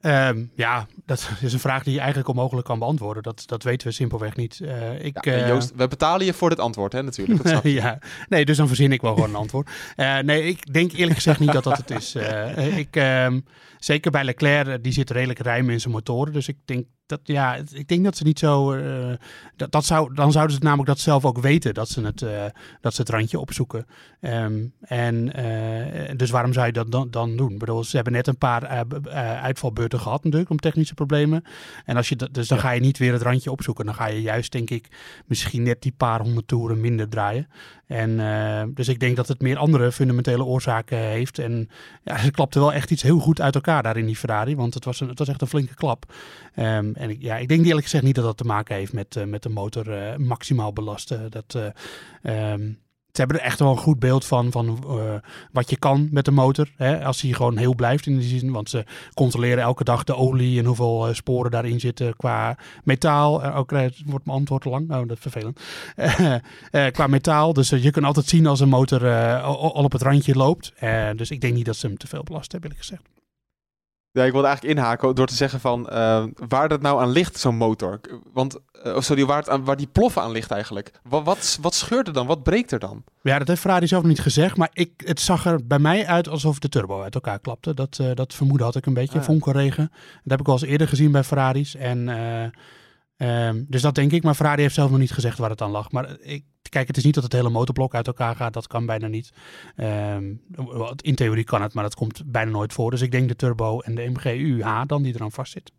[0.00, 3.22] Ehm, ja, dat is een vraag die je eigenlijk onmogelijk kan beantwoorden.
[3.22, 4.60] Dat, dat weten we simpelweg niet.
[4.60, 7.42] Eh, ik, Ja, eh, Joost, we betalen je voor dit antwoord, hè, natuurlijk.
[7.42, 9.70] Dat ja, nee, dus dan verzin ik wel gewoon een antwoord.
[9.96, 12.14] Eh, nee, ik denk eerlijk gezegd niet dat dat het is.
[12.76, 13.40] Ik, ehm,
[13.78, 16.32] zeker bij Leclerc, die zit redelijk ruim in zijn motoren.
[16.32, 18.72] Dus ik denk dat, ja, ik denk dat ze niet zo.
[18.72, 19.12] eh,
[19.56, 22.44] dat, dat zou, dan zouden ze namelijk dat zelf ook weten, dat ze het, eh,
[22.80, 23.86] dat ze het randje opzoeken.
[24.20, 27.52] Ehm, en eh, dus waarom zou je dat dan, dan doen?
[27.52, 28.86] Ik bedoel, ze hebben net een paar
[29.40, 31.44] uitvalbeurten gehad natuurlijk om technische problemen.
[31.84, 33.84] En als je dat, dus dan ga je niet weer het randje opzoeken.
[33.84, 34.88] Dan ga je juist, denk ik,
[35.26, 37.48] misschien net die paar honderd toeren minder draaien.
[37.86, 38.16] En
[38.74, 41.38] dus ik denk dat het meer andere fundamentele oorzaken heeft.
[41.38, 41.68] En
[42.04, 44.56] ja, ze klapte wel echt iets heel goed uit elkaar daar in die Ferrari.
[44.56, 46.12] Want het was, een, het was echt een flinke klap.
[46.54, 49.16] Ehm, en ik, ja, ik denk eerlijk gezegd niet dat dat te maken heeft met,
[49.16, 51.30] eh, met de motor eh, maximaal belasten.
[51.30, 52.72] Dat, eh, ehm,
[53.18, 54.84] ze hebben er echt wel een goed beeld van, van
[55.52, 56.68] wat je kan met de motor.
[56.76, 58.52] Hè, als hij gewoon heel blijft in die zin.
[58.52, 58.84] Want ze
[59.14, 63.42] controleren elke dag de olie en hoeveel sporen daarin zitten qua metaal.
[63.42, 64.90] Eh, ook, eh, wordt mijn antwoord lang.
[64.90, 65.60] Oh, dat is vervelend.
[66.96, 67.52] Qua metaal.
[67.52, 69.10] Dus je kunt altijd zien als een motor
[69.42, 70.72] al, op het randje loopt.
[71.16, 73.17] Dus ik denk niet dat ze hem te veel belast hebben, eerlijk gezegd.
[74.18, 77.38] Ja, ik wilde eigenlijk inhaken door te zeggen van eh, waar dat nou aan ligt,
[77.38, 78.00] zo'n motor.
[78.32, 80.92] Want, eh, sorry, waar, het aan, waar die ploffen aan ligt eigenlijk.
[81.02, 82.26] Wat, wat, wat scheurt er dan?
[82.26, 83.04] Wat breekt er dan?
[83.22, 84.56] Ja, dat heeft Ferrari zelf niet gezegd.
[84.56, 87.74] Maar ik, het zag er bij mij uit alsof de turbo uit elkaar klapte.
[87.74, 89.18] Dat, eh, dat vermoeden had ik een beetje.
[89.18, 89.24] Ah.
[89.24, 89.88] Vonkelregen.
[89.90, 91.74] Dat heb ik wel eens eerder gezien bij Ferraris.
[91.74, 92.44] En, eh,
[93.16, 94.22] ehm, dus dat denk ik.
[94.22, 95.90] Maar Ferrari heeft zelf nog niet gezegd waar het aan lag.
[95.90, 98.52] Maar ik, kijk, het is niet dat het hele motorblok uit elkaar gaat.
[98.52, 99.30] Dat kan bijna niet.
[99.76, 100.34] Ehm,
[101.00, 102.90] in theorie kan het, maar dat komt bijna nooit voor.
[102.90, 105.72] Dus ik denk de turbo en de MGU-H dan die eraan vastzit.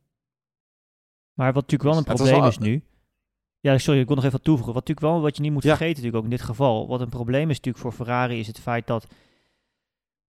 [1.33, 2.83] Maar wat natuurlijk wel een probleem is nu.
[3.59, 4.73] Ja, sorry, ik wil nog even wat toevoegen.
[4.73, 5.69] Wat natuurlijk wel, wat je niet moet Ja.
[5.69, 6.87] vergeten, natuurlijk ook in dit geval.
[6.87, 9.07] Wat een probleem is natuurlijk voor Ferrari, is het feit dat.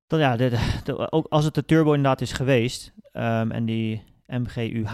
[0.07, 2.92] dat ja, de, de- de- ook als het de turbo inderdaad is geweest.
[3.12, 4.87] ehm, en die MGUH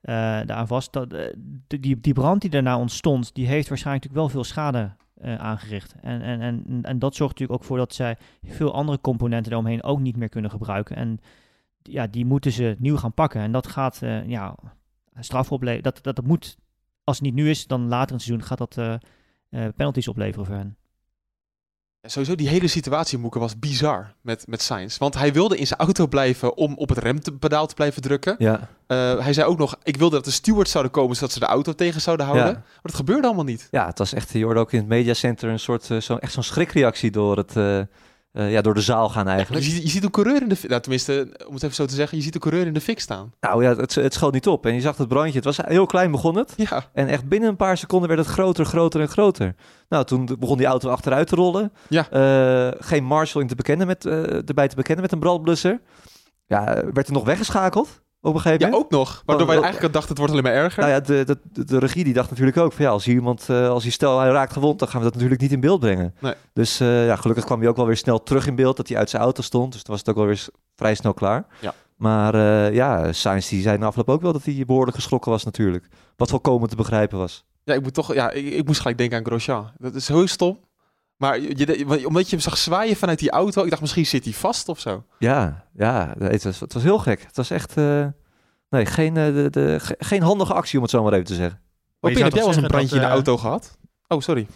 [0.00, 0.92] eh daaraan vast.
[0.92, 1.32] Dat, eh,
[1.66, 5.34] de- die, die brand die daarna ontstond, die heeft waarschijnlijk natuurlijk wel veel schade eh,
[5.34, 5.94] aangericht.
[6.00, 9.82] En, en, en, en dat zorgt natuurlijk ook voor dat zij veel andere componenten daaromheen
[9.82, 10.96] ook niet meer kunnen gebruiken.
[10.96, 11.20] En
[11.82, 13.40] ja, die moeten ze nieuw gaan pakken.
[13.40, 14.54] En dat gaat, eh, ja,
[15.18, 15.82] straf opleveren.
[15.82, 16.56] Dat, dat, dat moet
[17.04, 20.46] als het niet nu is, dan later in het seizoen gaat dat eh, penalties opleveren
[20.46, 20.76] voor hen.
[22.02, 24.98] Ja, sowieso, die hele situatie, Moeke, was bizar met, met Sainz.
[24.98, 28.34] Want hij wilde in zijn auto blijven om op het rempedaal te blijven drukken.
[28.38, 31.38] Ja, Eh, hij zei ook nog, ik wilde dat de stewards zouden komen, zodat ze
[31.38, 32.46] de auto tegen zouden houden.
[32.48, 32.52] Ja.
[32.52, 33.68] Maar dat gebeurde allemaal niet.
[33.70, 36.32] ja, het was echt, je hoorde ook in het mediacenter een soort, eh, zo, echt
[36.32, 37.80] zo'n schrikreactie door, het, eh,
[38.38, 39.64] eh, ja, door de zaal gaan Je eigenlijk.
[39.64, 42.18] ziet, je ziet een coureur in de nou, tenminste, om het even zo te zeggen,
[42.18, 43.32] je ziet een coureur in de fik staan.
[43.40, 44.66] Nou ja, het, het schoot niet op.
[44.66, 46.52] En je zag het brandje, het was heel klein begon het.
[46.56, 49.54] Ja, En echt binnen een paar seconden werd het groter, groter en groter.
[49.88, 51.72] Nou, toen begon die auto achteruit te rollen.
[51.88, 52.10] Ja.
[52.10, 55.80] Eh, geen Marshall in te bekennen met, eh, erbij te bekennen met een brandblusser.
[56.46, 58.84] Ja, werd er nog weggeschakeld op een gegeven ja moment.
[58.84, 59.22] ook nog.
[59.26, 59.68] Waardoor wij Oh, oh.
[59.68, 60.82] eigenlijk dachten, het wordt alleen maar erger.
[60.82, 63.48] Nou ja, de, de, de, regie die dacht natuurlijk ook van ja, als hier iemand,
[63.48, 65.80] eh, als hij stel hij raakt gewond, dan gaan we dat natuurlijk niet in beeld
[65.80, 66.14] brengen.
[66.18, 66.34] Nee.
[66.52, 68.98] Dus eh, ja, gelukkig kwam hij ook wel weer snel terug in beeld dat hij
[68.98, 69.72] uit zijn auto stond.
[69.72, 71.46] Dus toen was het ook wel weer vrij snel klaar.
[71.60, 71.74] Ja.
[71.96, 75.44] Maar eh, ja, Sainz die zei na afloop ook wel dat hij behoorlijk geschrokken was
[75.44, 75.88] natuurlijk.
[76.16, 77.44] Wat volkomen te begrijpen was.
[77.64, 79.70] Ja, ik moet toch, ja, ik, ik moest gelijk denken aan Grosjean.
[79.78, 80.58] Dat is heel stom.
[81.18, 81.56] Maar je,
[81.98, 84.68] je- omdat je hem zag zwaaien vanuit die auto, ik dacht misschien zit hij vast
[84.68, 85.04] of zo.
[85.18, 87.22] Ja, ja, het was, het was heel gek.
[87.22, 88.06] Het was echt, eh,
[88.70, 91.34] nee, geen, eh, de, de, ge- geen handige actie om het zo maar even te
[91.34, 91.60] zeggen.
[92.00, 93.76] Wat je heb jij wel eens een brandje in de zeggen auto gehad?
[94.08, 94.46] Oh, sorry.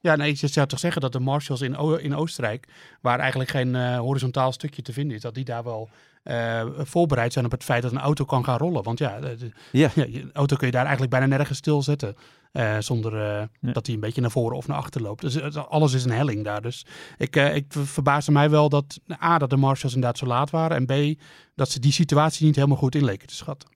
[0.00, 2.68] Ja, nee, je zou toch zeggen dat de marshals in, O- in Oostenrijk,
[3.00, 5.88] waar eigenlijk geen eh, horizontaal stukje te vinden is, dat die daar wel
[6.22, 8.82] eh, voorbereid zijn op het feit dat een auto kan gaan rollen.
[8.82, 9.90] Want ja, de, Ja.
[9.94, 12.16] ja, je auto kun je daar eigenlijk bijna nergens stilzetten.
[12.52, 13.72] Eh zonder eh, Ja.
[13.72, 15.20] dat hij een beetje naar voren of naar achter loopt.
[15.20, 16.62] Dus het- alles is een helling daar.
[16.62, 16.86] Dus
[17.16, 20.50] ik, eh, ik ver- verbaasde mij wel dat A, dat de marshals inderdaad zo laat
[20.50, 20.76] waren.
[20.88, 21.20] En B,
[21.54, 23.68] dat ze die situatie niet helemaal goed in leken te schatten.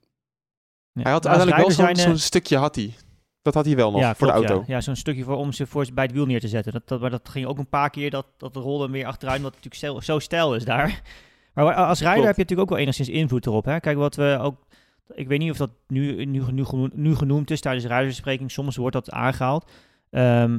[0.93, 1.03] Ja.
[1.03, 2.95] Hij had uiteindelijk wel zo'n zijn, zo'n stukje had hij.
[3.43, 4.55] Dat had hij wel nog ja, voor de auto.
[4.55, 6.73] Ja, ja zo'n stukje voor, om ze voor bij het wiel neer te zetten.
[6.73, 9.55] Dat, dat, maar dat ging ook een paar keer, dat, dat rolde weer achteruit, omdat
[9.55, 11.01] het natuurlijk zo, zo stijl is daar.
[11.55, 12.27] Maar als rijder Klopt.
[12.27, 13.65] heb je natuurlijk ook wel enigszins invloed erop.
[13.65, 13.81] Hè?
[13.81, 14.57] Kijk, wat we ook...
[15.15, 18.43] Ik weet niet of dat nu, nu, nu, genoemd, nu genoemd is tijdens de.
[18.47, 19.71] Soms wordt dat aangehaald.
[20.11, 20.59] Ehm,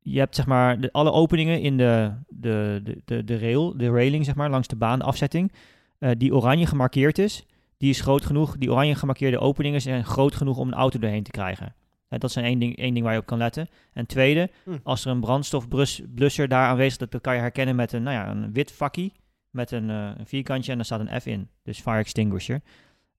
[0.00, 3.90] je hebt zeg maar de, alle openingen in de, de, de, de, de rail, de
[3.90, 5.52] railing zeg maar, langs de baan, de afzetting.
[5.98, 8.56] eh, die oranje gemarkeerd is, die is groot genoeg.
[8.58, 11.74] Die oranje gemarkeerde openingen zijn groot genoeg om een auto doorheen te krijgen.
[12.08, 13.68] Hè, dat is één ding, één ding waar je op kan letten.
[13.92, 14.70] En tweede, Hm.
[14.82, 18.30] als er een brandstofblusser daar aanwezig is, dat kan je herkennen met een, nou ja,
[18.30, 19.12] een wit vakkie
[19.50, 21.48] met een, eh, een vierkantje en daar staat een F in.
[21.62, 22.60] Dus fire extinguisher.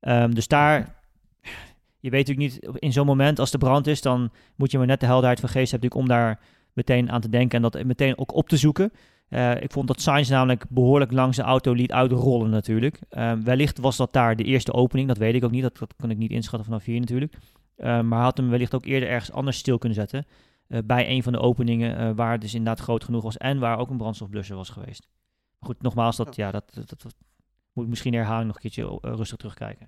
[0.06, 0.96] Ehm, dus daar,
[2.00, 4.88] je weet natuurlijk niet, in zo'n moment als er brand is, dan moet je maar
[4.88, 6.40] net de helderheid van geest hebben natuurlijk om daar
[6.74, 8.92] meteen aan te denken en dat meteen ook op te zoeken.
[9.30, 13.00] Eh, ik vond dat Sainz namelijk behoorlijk langs de auto liet uitrollen natuurlijk.
[13.10, 15.62] Ehm, wellicht was dat daar de eerste opening, dat weet ik ook niet.
[15.62, 17.34] Dat, dat kan ik niet inschatten vanaf hier natuurlijk.
[17.78, 20.26] Ehm, maar had hem wellicht ook eerder ergens anders stil kunnen zetten.
[20.68, 23.60] eh, bij een van de openingen eh, waar het dus inderdaad groot genoeg was en
[23.60, 25.08] waar ook een brandstofblusser was geweest.
[25.60, 27.16] Goed, nogmaals, dat, ja, dat, dat, dat
[27.76, 29.86] moet ik misschien herhaling nog een keertje eh, rustig terugkijken.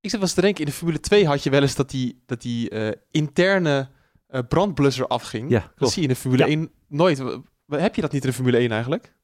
[0.00, 1.90] Ik zit wel eens te denken, in de Formule 2 had je wel eens dat
[1.90, 3.88] die, dat die eh, interne
[4.26, 5.50] eh, brandblusser afging.
[5.50, 6.48] Ja, dat zie je in de Formule Ja.
[6.48, 7.18] 1 nooit.
[7.66, 9.14] Heb je dat niet in de Formule 1 eigenlijk?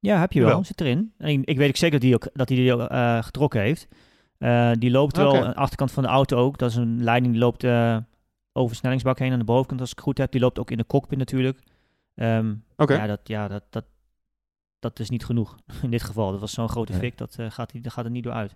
[0.00, 0.48] Ja, heb je wel.
[0.48, 0.64] Jawel.
[0.64, 1.12] Zit erin.
[1.18, 3.60] En ik, ik weet ook zeker dat hij ook, dat hij die ook eh, getrokken
[3.60, 3.88] heeft.
[4.38, 6.58] Eh, die loopt wel aan de achterkant van de auto ook.
[6.58, 7.96] Dat is een leiding die loopt eh,
[8.52, 10.30] over de versnellingsbak heen aan de bovenkant als ik het goed heb.
[10.32, 11.58] Die loopt ook in de cockpit natuurlijk.
[12.14, 12.94] Ehm, Oké.
[12.94, 13.84] Ja, dat, ja dat, dat,
[14.78, 16.30] dat is niet genoeg in dit geval.
[16.30, 17.00] Dat was zo'n grote Nee.
[17.00, 18.52] fik, dat, eh, gaat, daar gaat er niet door uit.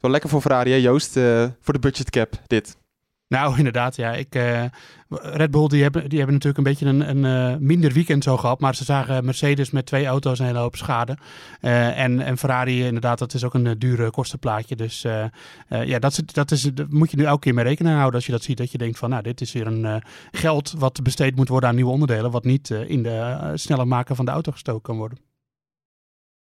[0.00, 1.16] Wel lekker voor Ferrari, hè, Joost?
[1.16, 2.77] eh, voor de budget cap, dit.
[3.28, 4.12] Nou, inderdaad, ja.
[4.12, 4.64] Ik, eh,
[5.08, 8.36] Red Bull die hebben, die hebben natuurlijk een beetje een, een eh, minder weekend zo
[8.36, 8.60] gehad.
[8.60, 11.16] Maar ze zagen Mercedes met twee auto's een hele hoop schade.
[11.60, 14.76] Eh, en, en Ferrari, inderdaad, dat is ook een dure kostenplaatje.
[14.76, 15.02] Dus
[15.68, 18.32] ja, dat, is, dat, is, moet je nu elke keer mee rekening houden als je
[18.32, 18.56] dat ziet.
[18.56, 21.74] Dat je denkt van, nou, dit is weer een geld wat besteed moet worden aan
[21.74, 22.30] nieuwe onderdelen.
[22.30, 25.18] Wat niet in de sneller maken van de auto gestoken kan worden.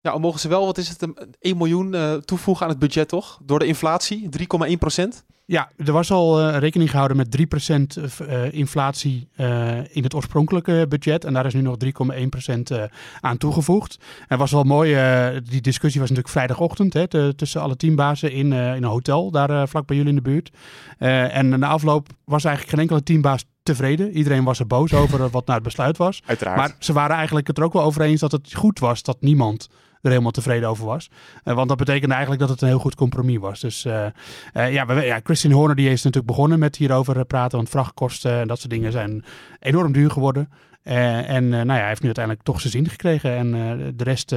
[0.02, 3.40] Al mogen ze wel, wat is het, een 1 miljoen toevoegen aan het budget, toch?
[3.44, 4.30] Door de inflatie,
[4.70, 5.26] 3,1 procent.
[5.52, 10.14] Ja, er was al eh, rekening gehouden met 3% v- eh, inflatie eh, in het
[10.14, 11.26] oorspronkelijke budget.
[11.26, 12.84] En daar is nu nog 3,1% eh,
[13.20, 13.98] aan toegevoegd.
[14.28, 18.32] En was wel mooi, eh, die discussie was natuurlijk vrijdagochtend hè, te- tussen alle teambazen
[18.32, 20.52] in, eh, in een hotel, daar eh, vlak bij jullie in de buurt.
[20.98, 24.12] Eh, en na afloop was eigenlijk geen enkele teambaas tevreden.
[24.12, 26.22] Iedereen was er boos over eh, wat nou het besluit was.
[26.26, 26.58] Uiteraard.
[26.58, 29.18] Maar ze waren eigenlijk het er ook wel over eens dat het goed was dat
[29.22, 29.70] niemand
[30.02, 31.10] er helemaal tevreden over was.
[31.44, 33.60] Eh, want dat betekende eigenlijk dat het een heel goed compromis was.
[33.60, 34.06] Dus eh,
[34.54, 37.58] eh, ja, we, ja, Christian Horner die is natuurlijk begonnen met hierover praten.
[37.58, 39.24] Want vrachtkosten en dat soort dingen zijn
[39.60, 40.50] enorm duur geworden.
[40.84, 43.36] En nou ja, hij heeft nu uiteindelijk toch zijn zin gekregen.
[43.36, 43.52] En
[43.96, 44.36] de rest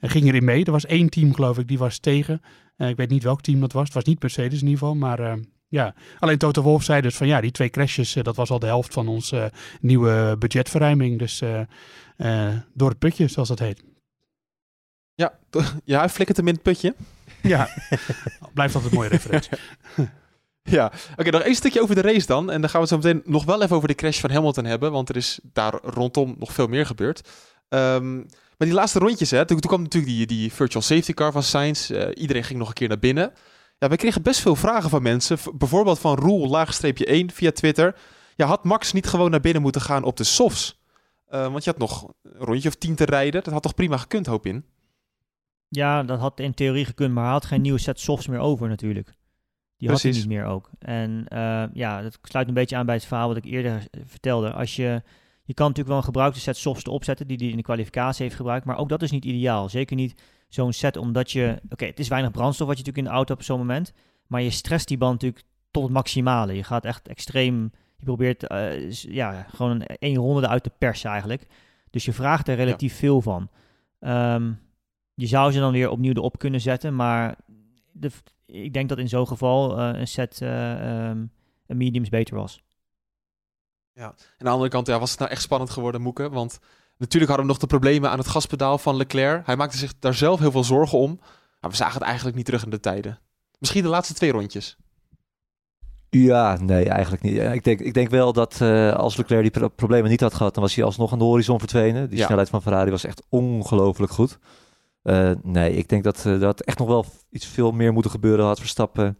[0.00, 0.64] ging erin mee.
[0.64, 2.40] Er was één team, geloof ik, die was tegen.
[2.76, 3.84] Ik weet niet welk team dat was.
[3.84, 4.94] Het was niet Mercedes in ieder geval.
[4.94, 8.58] Maar ja, alleen Toto Wolff zei dus van ja, die twee crashes, dat was al
[8.58, 11.18] de helft van onze nieuwe budgetverruiming.
[11.18, 11.42] Dus
[12.74, 13.82] door het putje, zoals dat heet.
[15.18, 15.38] Ja,
[15.84, 16.94] ja, hij flikkert hem in het putje.
[17.42, 17.68] Ja,
[18.54, 19.58] blijft altijd een mooie referentie.
[20.62, 22.50] Ja, oké, nog één stukje over de race dan.
[22.50, 24.64] En dan gaan we het zo meteen nog wel even over de crash van Hamilton
[24.64, 24.92] hebben.
[24.92, 27.28] Want er is daar rondom nog veel meer gebeurd.
[27.68, 31.32] Ehm, maar die laatste rondjes, hè, toen, toen kwam natuurlijk die, die virtual safety car
[31.32, 31.90] van Sainz.
[31.90, 33.32] Eh, iedereen ging nog een keer naar binnen.
[33.78, 35.38] Ja, we kregen best veel vragen van mensen.
[35.54, 37.96] Bijvoorbeeld van Roel, laagstreepje 1 via Twitter.
[38.36, 40.80] Ja, had Max niet gewoon naar binnen moeten gaan op de softs?
[41.26, 43.42] Eh, want je had nog een rondje of tien te rijden.
[43.42, 44.64] Dat had toch prima gekund, hoop in?
[45.68, 48.68] Ja, dat had in theorie gekund, maar hij had geen nieuwe set softs meer over
[48.68, 49.16] natuurlijk.
[49.76, 50.70] Die had hij niet meer ook.
[50.78, 54.52] En eh, ja, dat sluit een beetje aan bij het verhaal wat ik eerder vertelde.
[54.52, 55.02] Als je,
[55.44, 58.22] je kan natuurlijk wel een gebruikte set softs erop zetten die hij in de kwalificatie
[58.22, 59.68] heeft gebruikt, maar ook dat is niet ideaal.
[59.68, 63.12] Zeker niet zo'n set, omdat je, oké, het is weinig brandstof wat je natuurlijk in
[63.12, 63.92] de auto hebt op zo'n moment,
[64.26, 66.54] maar je stresst die band natuurlijk tot het maximale.
[66.54, 71.10] Je gaat echt extreem, je probeert eh, ja, gewoon een één ronde eruit te persen
[71.10, 71.46] eigenlijk.
[71.90, 73.50] Dus je vraagt er relatief veel van.
[74.00, 74.52] Ehm,
[75.18, 77.36] je zou ze dan weer opnieuw erop kunnen zetten, maar
[77.92, 78.10] de,
[78.46, 80.72] ik denk dat in zo'n geval eh, een set eh,
[81.08, 81.18] ehm,
[81.66, 82.62] een mediums beter was.
[84.00, 86.30] Aan de andere kant ja, was het nou echt spannend geworden, Moeke.
[86.30, 86.58] Want
[86.96, 89.46] natuurlijk hadden we nog de problemen aan het gaspedaal van Leclerc.
[89.46, 91.20] Hij maakte zich daar zelf heel veel zorgen om.
[91.60, 93.18] Maar we zagen het eigenlijk niet terug in de tijden.
[93.58, 94.76] Misschien de laatste twee rondjes.
[96.10, 97.34] Ja, nee, eigenlijk niet.
[97.34, 100.34] Ja, Ik denk, ik denk wel dat eh, als Leclerc die pro- problemen niet had
[100.34, 102.08] gehad, dan was hij alsnog aan de horizon verdwenen.
[102.08, 102.24] Die Ja.
[102.24, 104.38] snelheid van Ferrari was echt ongelooflijk goed.
[105.02, 108.44] Eh, nee, ik denk dat eh, dat echt nog wel iets veel meer moeten gebeuren.
[108.44, 109.18] Had Verstappen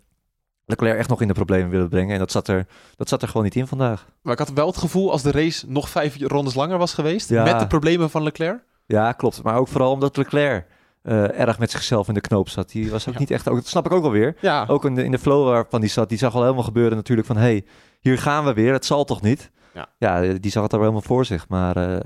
[0.64, 2.12] Leclerc echt nog in de problemen willen brengen.
[2.12, 4.06] En dat zat er, dat zat er gewoon niet in vandaag.
[4.22, 7.28] Maar ik had wel het gevoel als de race nog vijf rondes langer was geweest.
[7.28, 7.44] Ja.
[7.44, 8.64] Met de problemen van Leclerc.
[8.86, 9.42] Ja, klopt.
[9.42, 10.66] Maar ook vooral omdat Leclerc
[11.02, 12.70] eh, erg met zichzelf in de knoop zat.
[12.70, 13.20] Die was ook Ja.
[13.20, 14.36] niet echt, ook, dat snap ik ook wel weer.
[14.40, 16.96] Ja, Ook in de, in de flow waarvan die zat, die zag al helemaal gebeuren
[16.96, 17.36] natuurlijk van...
[17.36, 17.64] hey,
[18.00, 19.50] hier gaan we weer, het zal toch niet?
[19.74, 19.86] Ja.
[19.98, 21.48] Ja, die zag het al helemaal voor zich.
[21.48, 22.02] Maar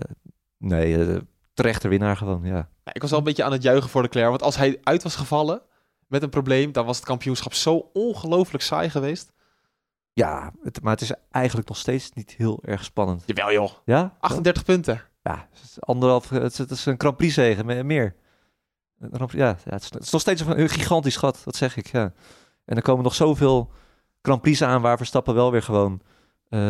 [0.59, 1.19] nee,
[1.63, 2.69] terechte winnaar gewoon, ja.
[2.85, 4.29] Ja, ik was wel een beetje aan het juichen voor Leclerc.
[4.29, 5.63] Want als hij uit was gevallen
[6.07, 9.33] met een probleem, dan was het kampioenschap zo ongelooflijk saai geweest.
[10.13, 13.23] Ja, het, maar het is eigenlijk nog steeds niet heel erg spannend.
[13.27, 14.17] Jawel joh, Ja?
[14.21, 15.03] 38 punten.
[15.23, 18.15] Ja, het is anderhalf, het is, het is een Grand Prix zegen, meer.
[19.29, 22.13] Ja, het, is, het is nog steeds een, gigantisch gat, dat zeg ik, ja.
[22.65, 23.71] En er komen nog zoveel
[24.23, 26.01] Grand Prix aan waar Verstappen wel weer gewoon
[26.49, 26.61] eh,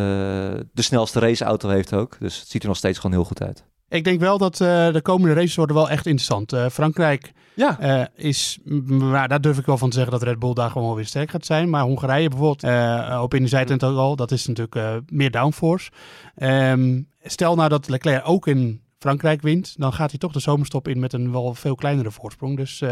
[0.71, 2.19] de snelste raceauto heeft ook.
[2.19, 3.65] Dus het ziet er nog steeds gewoon heel goed uit.
[3.89, 6.53] Ik denk wel dat eh, de komende races worden wel echt interessant.
[6.53, 10.39] Eh, Frankrijk Ja, eh, is, maar daar durf ik wel van te zeggen dat Red
[10.39, 11.69] Bull daar gewoon wel weer sterk gaat zijn.
[11.69, 15.91] Maar Hongarije bijvoorbeeld, op in de zijtent ook al, dat is natuurlijk meer downforce.
[16.35, 20.87] Ehm, stel nou dat Leclerc ook in Frankrijk wint, dan gaat hij toch de zomerstop
[20.87, 22.57] in met een wel veel kleinere voorsprong.
[22.57, 22.83] Dus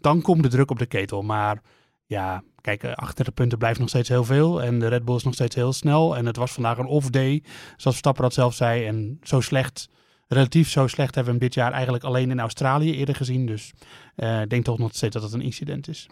[0.00, 1.22] dan komt de druk op de ketel.
[1.22, 1.62] Maar
[2.06, 4.62] ja, kijk, eh, 38 punten blijft nog steeds heel veel.
[4.62, 6.16] En de Red Bull is nog steeds heel snel.
[6.16, 8.86] En het was vandaag een off-day, zoals Verstappen dat zelf zei.
[8.86, 9.88] En zo slecht,
[10.26, 13.46] relatief zo slecht hebben we hem dit jaar eigenlijk alleen in Australië eerder gezien.
[13.46, 13.72] Dus
[14.14, 16.08] eh, ik denk toch nog steeds dat het een incident is.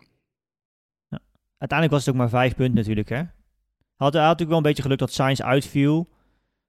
[1.59, 3.23] Uiteindelijk was het ook maar vijf punten natuurlijk, hè.
[3.95, 6.09] Had, hij natuurlijk wel een beetje geluk dat Sainz uitviel.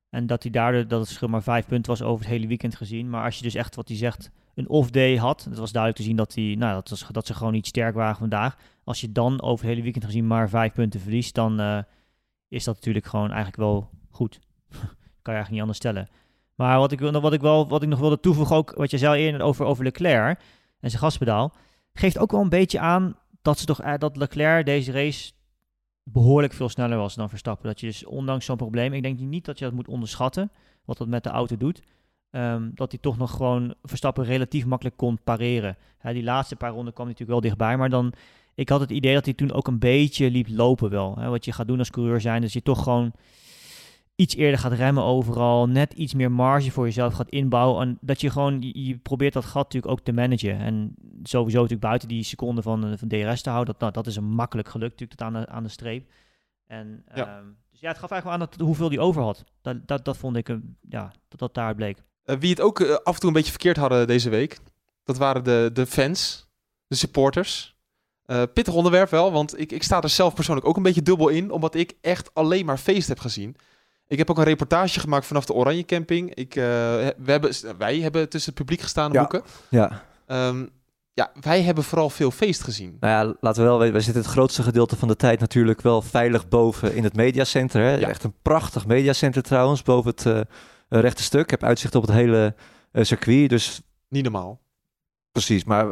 [0.10, 2.76] En dat hij daardoor, dat het verschil maar vijf punten was over het hele weekend
[2.76, 3.10] gezien.
[3.10, 5.44] Maar als je dus echt, wat hij zegt, een off-day had.
[5.44, 7.96] Het was duidelijk te zien dat, hij, nou, dat, was, dat ze gewoon niet sterk
[7.96, 8.58] waren vandaag.
[8.84, 11.80] Als je dan over het hele weekend gezien maar vijf punten verliest, dan eh,
[12.48, 14.40] is dat natuurlijk gewoon eigenlijk wel goed.
[15.22, 16.10] kan je eigenlijk niet anders stellen.
[16.56, 19.24] Maar wat ik, wat ik, wel, wat ik nog wilde toevoegen, ook wat je zei
[19.24, 20.40] eerder over, Leclerc
[20.80, 21.54] en zijn gaspedaal,
[21.94, 25.32] geeft ook wel een beetje aan dat, ze toch, eh, dat Leclerc deze race
[26.04, 27.68] behoorlijk veel sneller was dan Verstappen.
[27.68, 30.52] Dat je dus ondanks zo'n probleem, ik denk niet dat je dat moet onderschatten,
[30.86, 31.82] wat dat met de auto doet,
[32.30, 35.78] ehm, dat hij toch nog gewoon Verstappen relatief makkelijk kon pareren.
[36.02, 38.14] Die laatste paar ronden kwam hij natuurlijk wel dichtbij, maar dan,
[38.56, 41.16] ik had het idee dat hij toen ook een beetje liep lopen wel.
[41.30, 43.14] Wat je gaat doen als coureur zijn, dus je toch gewoon
[44.16, 47.82] iets eerder gaat remmen overal, net iets meer marge voor jezelf gaat inbouwen.
[47.88, 50.58] En dat je gewoon, je, je probeert dat gat natuurlijk ook te managen.
[50.60, 54.08] En sowieso natuurlijk buiten die seconde van, eh, van DRS te houden, dat, nou, dat
[54.08, 56.12] is een makkelijk gelukt natuurlijk tot aan de, aan de streep.
[56.68, 57.38] En, Ja.
[57.38, 59.44] ehm, dus ja, het gaf eigenlijk aan dat, hoeveel die over had.
[59.62, 60.56] Dat, dat, dat vond ik, eh,
[60.90, 62.04] ja, dat dat daar bleek.
[62.24, 64.60] Eh, wie het ook af en toe een beetje verkeerd hadden deze week,
[65.04, 66.48] dat waren de, de fans,
[66.88, 67.74] de supporters.
[68.54, 71.52] Pittig onderwerp wel, want ik, ik sta er zelf persoonlijk ook een beetje dubbel in,
[71.52, 73.56] omdat ik echt alleen maar feest heb gezien.
[74.08, 76.34] Ik heb ook een reportage gemaakt vanaf de Oranje Camping.
[76.34, 79.20] Ik, eh, we hebben, wij hebben tussen het publiek gestaan, Ja.
[79.20, 79.42] boeken.
[79.70, 80.66] Ja, Ehm,
[81.14, 82.98] ja, wij hebben vooral veel feest gezien.
[83.00, 85.82] nou ja, laten we wel weten, wij zitten het grootste gedeelte van de tijd natuurlijk
[85.82, 87.82] wel veilig boven in het mediacenter.
[87.82, 87.94] Hè?
[87.96, 88.08] Ja.
[88.08, 90.40] Echt een prachtig mediacenter trouwens, boven het eh,
[91.02, 91.42] rechte stuk.
[91.44, 92.56] Ik heb uitzicht op het hele
[92.92, 94.60] eh, circuit, dus Niet normaal.
[95.32, 95.88] Precies, maar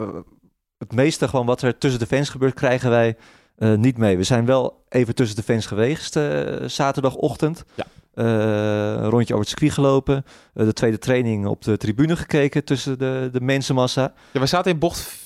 [0.78, 3.18] het meeste gewoon wat er tussen de fans gebeurt, krijgen wij
[3.58, 4.18] niet mee.
[4.18, 6.20] We zijn wel even tussen de fans geweest
[6.66, 7.64] zaterdagochtend.
[7.76, 7.86] Ja.
[8.14, 10.26] Eh, een rondje over het circuit gelopen.
[10.54, 14.14] Eh, de tweede training op de tribune gekeken tussen de, de mensenmassa.
[14.32, 15.22] Ja, we zaten in bocht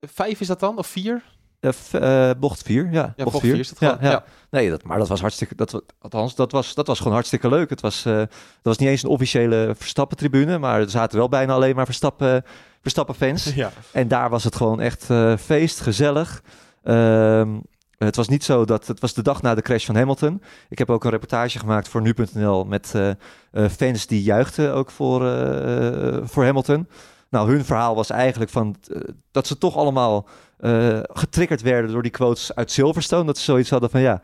[0.00, 0.78] vijf, is dat dan?
[0.78, 1.22] Of vier?
[1.62, 3.12] Eh, eh, bocht 4, ja.
[3.16, 4.10] Ja, bocht vier is dat ja, gewoon, ja.
[4.10, 4.24] ja.
[4.50, 5.54] Nee, dat, maar dat was hartstikke...
[5.54, 7.70] Dat, althans, dat was, dat was gewoon hartstikke leuk.
[7.70, 8.28] Het was, eh, dat
[8.62, 12.44] was niet eens een officiële Verstappen-tribune, maar er zaten wel bijna alleen maar Verstappen,
[12.80, 13.44] Verstappen-fans.
[13.54, 13.72] Ja.
[13.92, 16.42] En daar was het gewoon echt eh, feest, gezellig.
[16.82, 17.58] Ehm,
[18.04, 18.86] het was niet zo dat...
[18.86, 20.42] Het was de dag na de crash van Hamilton.
[20.68, 23.16] Ik heb ook een reportage gemaakt voor Nu.nl met eh, eh,
[23.70, 26.88] fans die juichten ook voor, eh, voor Hamilton.
[27.30, 28.76] Nou, hun verhaal was eigenlijk van
[29.30, 30.28] dat ze toch allemaal
[31.02, 33.24] getriggerd werden door die quotes uit Silverstone.
[33.24, 34.20] Dat ze zoiets hadden van ja,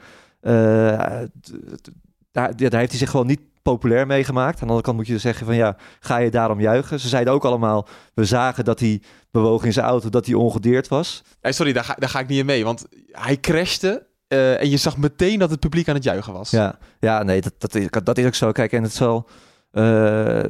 [2.30, 4.52] daar, daar heeft hij zich gewoon niet populair mee gemaakt.
[4.54, 7.00] Aan de andere kant moet je dus zeggen van ja, ga je daarom juichen?
[7.00, 10.88] Ze zeiden ook allemaal, we zagen dat hij bewoog in zijn auto, dat hij ongedeerd
[10.88, 11.22] was.
[11.40, 12.64] Hey, sorry, daar ga, daar ga ik niet in mee.
[12.64, 16.50] Want hij crashte eh, en je zag meteen dat het publiek aan het juichen was.
[16.50, 18.52] Ja, ja nee, dat, dat, is, dat is ook zo.
[18.52, 19.28] Kijk, en het zal...
[19.70, 20.40] eh,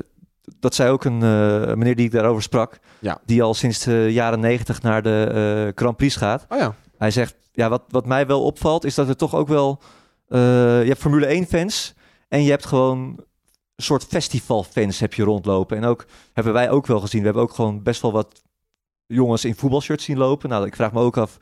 [0.59, 3.19] dat zei ook een eh, meneer die ik daarover sprak, Ja.
[3.27, 6.47] die al sinds de jaren negentig naar de Grand Prix gaat.
[6.49, 6.75] Oh ja.
[6.99, 9.81] Hij zegt, ja, wat, wat mij wel opvalt, is dat er toch ook wel...
[10.29, 11.95] je hebt Formule 1 fans
[12.29, 12.99] en je hebt gewoon
[13.77, 15.77] een soort festivalfans heb je rondlopen.
[15.77, 17.19] En ook hebben wij ook wel gezien.
[17.21, 18.43] We hebben ook gewoon best wel wat
[19.07, 20.49] jongens in voetbalshirts zien lopen.
[20.49, 21.39] Nou, ik vraag me ook af,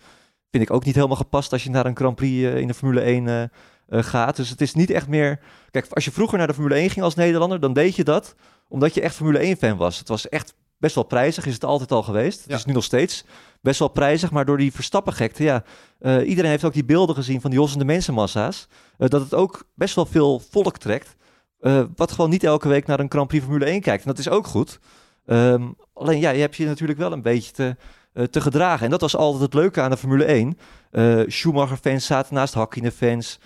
[0.50, 2.74] vind ik ook niet helemaal gepast als je naar een Grand Prix eh, in de
[2.74, 3.48] Formule 1 eh, eh,
[3.88, 4.36] gaat.
[4.36, 5.40] Dus het is niet echt meer...
[5.70, 8.34] Kijk, als je vroeger naar de Formule 1 ging als Nederlander, dan deed je dat
[8.68, 9.98] omdat je echt Formule 1 fan was.
[9.98, 12.40] Het was echt best wel prijzig, is het altijd al geweest.
[12.40, 12.56] Het Ja.
[12.56, 13.24] is nu nog steeds
[13.66, 15.64] best wel prijzig, maar door die Verstappen-gekte, ja,
[15.98, 19.64] eh, iedereen heeft ook die beelden gezien van die hossende mensenmassa's, eh, dat het ook
[19.74, 21.16] best wel veel volk trekt,
[21.60, 24.02] eh, wat gewoon niet elke week naar een Grand Prix Formule 1 kijkt.
[24.02, 24.78] En dat is ook goed.
[25.26, 25.62] Ehm,
[25.94, 27.76] alleen ja, je hebt je natuurlijk wel een beetje te,
[28.30, 28.84] te gedragen.
[28.84, 30.58] En dat was altijd het leuke aan de Formule 1.
[30.90, 33.40] Eh, Schumacher-fans zaten naast Hakkinen-fans.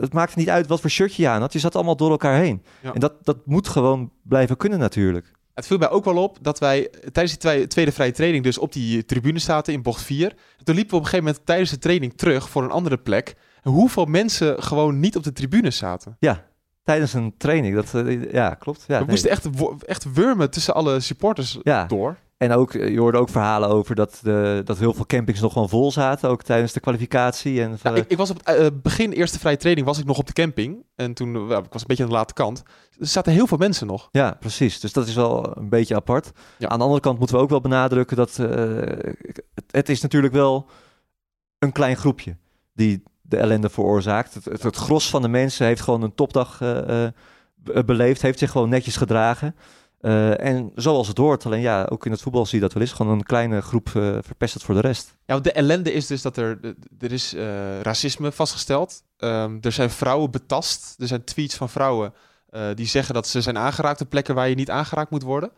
[0.00, 1.52] Het maakte niet uit wat voor shirtje je aan had.
[1.52, 2.62] Je zat allemaal door elkaar heen.
[2.82, 2.92] Ja.
[2.92, 5.32] En dat, dat moet gewoon blijven kunnen natuurlijk.
[5.60, 8.58] Het viel mij ook wel op dat wij tijdens die twee- tweede vrije training dus
[8.58, 10.28] op die tribune zaten in bocht 4.
[10.58, 12.96] En toen liepen we op een gegeven moment tijdens de training terug voor een andere
[12.98, 13.34] plek.
[13.62, 16.16] En hoeveel mensen gewoon niet op de tribune zaten.
[16.18, 16.44] Ja,
[16.84, 17.74] tijdens een training.
[17.74, 18.84] Dat, eh, ja, klopt.
[18.86, 19.08] Ja, we nee.
[19.08, 19.48] moesten echt,
[19.86, 22.16] echt wurmen tussen alle supporters Ja, door.
[22.40, 25.52] En ook, eh, je hoorde ook verhalen over dat, de, dat heel veel campings nog
[25.52, 26.28] gewoon vol zaten.
[26.28, 27.62] Ook tijdens de kwalificatie.
[27.62, 30.18] En, Ja, ik, ik was op het eh, begin eerste vrije training was ik nog
[30.18, 30.84] op de camping.
[30.94, 32.62] En toen eh, ik was een beetje aan de late kant.
[32.98, 34.08] Er zaten heel veel mensen nog.
[34.12, 34.80] Ja, precies.
[34.80, 36.30] Dus dat is wel een beetje apart.
[36.58, 36.68] Ja.
[36.68, 40.66] Aan de andere kant moeten we ook wel benadrukken dat het, het is natuurlijk wel
[41.58, 42.36] een klein groepje
[42.72, 44.34] die de ellende veroorzaakt.
[44.34, 48.50] Het, het, het gros van de mensen heeft gewoon een topdag be- beleefd, heeft zich
[48.50, 49.54] gewoon netjes gedragen.
[50.00, 52.82] Eh, en zoals het hoort, alleen ja, ook in het voetbal zie je dat wel
[52.82, 52.92] eens.
[52.92, 55.16] Gewoon een kleine groep eh, verpest het voor de rest.
[55.26, 59.02] Ja, want de ellende is dus dat er, er is eh, racisme vastgesteld.
[59.16, 60.94] Ehm, er zijn vrouwen betast.
[60.98, 62.12] Er zijn tweets van vrouwen
[62.74, 65.50] die zeggen dat ze zijn aangeraakt op plekken waar je niet aangeraakt moet worden.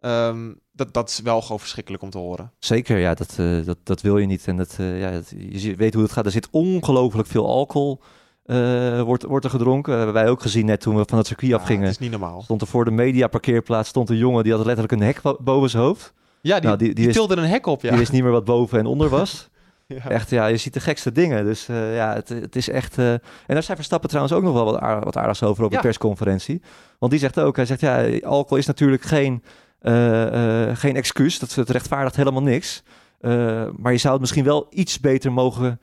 [0.00, 2.52] Ehm, dat, dat is wel gewoon verschrikkelijk om te horen.
[2.58, 4.46] Zeker, ja, dat, dat, dat wil je niet.
[4.46, 6.24] En dat, ja, dat- je weet hoe het gaat.
[6.26, 8.00] Er zit ongelooflijk veel alcohol
[8.48, 9.92] eh, wordt, wordt er gedronken.
[9.92, 11.82] Dat hebben wij ook gezien net toen we van het circuit Ja, afgingen.
[11.82, 12.42] het is niet normaal.
[12.42, 15.70] Stond er voor de mediaparkeerplaats stond een jongen die had letterlijk een hek bo- boven
[15.70, 16.12] zijn hoofd.
[16.40, 17.88] Ja, die, Nou, die- die, die is- tilde een hek op, ja.
[17.90, 19.48] Die wist niet meer wat boven en onder was.
[19.86, 20.08] Ja.
[20.08, 21.44] Echt, ja, je ziet de gekste dingen.
[21.44, 22.98] Dus eh, ja, het, het is echt...
[22.98, 25.70] eh, En daar zei Verstappen trouwens ook nog wel wat, aard- wat aardigs over op
[25.70, 25.76] Ja.
[25.76, 26.62] de persconferentie.
[26.98, 29.42] Want die zegt ook, hij zegt, ja, alcohol is natuurlijk geen,
[30.76, 31.38] geen excuus.
[31.38, 32.82] Dat het rechtvaardigt helemaal niks.
[33.76, 35.80] Maar je zou het misschien wel iets beter mogen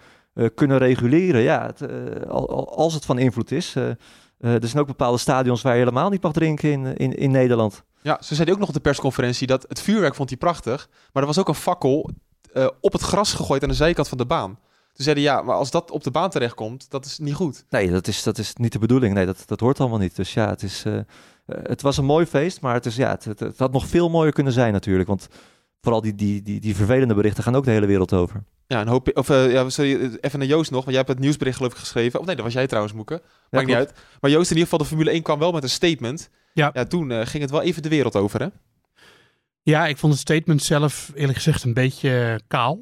[0.56, 1.42] kunnen reguleren.
[1.42, 3.76] Ja, het, eh, al- al- als het van invloed is.
[3.76, 3.96] Eh, eh,
[4.40, 7.84] er zijn ook bepaalde stadions waar je helemaal niet mag drinken in, in, in Nederland.
[8.02, 10.90] Ja, ze zei ook nog op de persconferentie dat het vuurwerk vond hij prachtig.
[11.14, 12.10] Maar er was ook een fakkel
[12.54, 14.60] eh, op het gras gegooid aan de zijkant van de baan.
[14.94, 17.66] Toen zeiden ja, maar als dat op de baan terechtkomt, dat is niet goed.
[17.70, 19.14] Nee, dat is, dat is niet de bedoeling.
[19.14, 20.16] Nee, dat, dat hoort allemaal niet.
[20.16, 21.04] Dus ja, het, is, eh, eh,
[21.46, 24.34] het was een mooi feest, maar het, is, ja, het, het had nog veel mooier
[24.34, 25.08] kunnen zijn natuurlijk.
[25.08, 25.28] Want
[25.82, 28.44] vooral die, die, die, die vervelende berichten gaan ook de hele wereld over.
[28.68, 31.10] Ja, een hoop, of eh, ja, sorry, eh, even naar Joost nog, want jij hebt
[31.10, 32.20] het nieuwsbericht geloof ik geschreven.
[32.20, 33.22] Of nee, dat was jij trouwens, Moeke.
[33.50, 33.94] Maakt niet uit.
[34.22, 36.30] Maar Joost, in ieder geval, de Formule 1 kwam wel met een statement.
[36.54, 36.70] Ja.
[36.74, 38.48] Ja, toen eh, ging het wel even de wereld over, hè?
[39.62, 42.80] Ja, ik vond het statement zelf eerlijk gezegd een beetje kaal.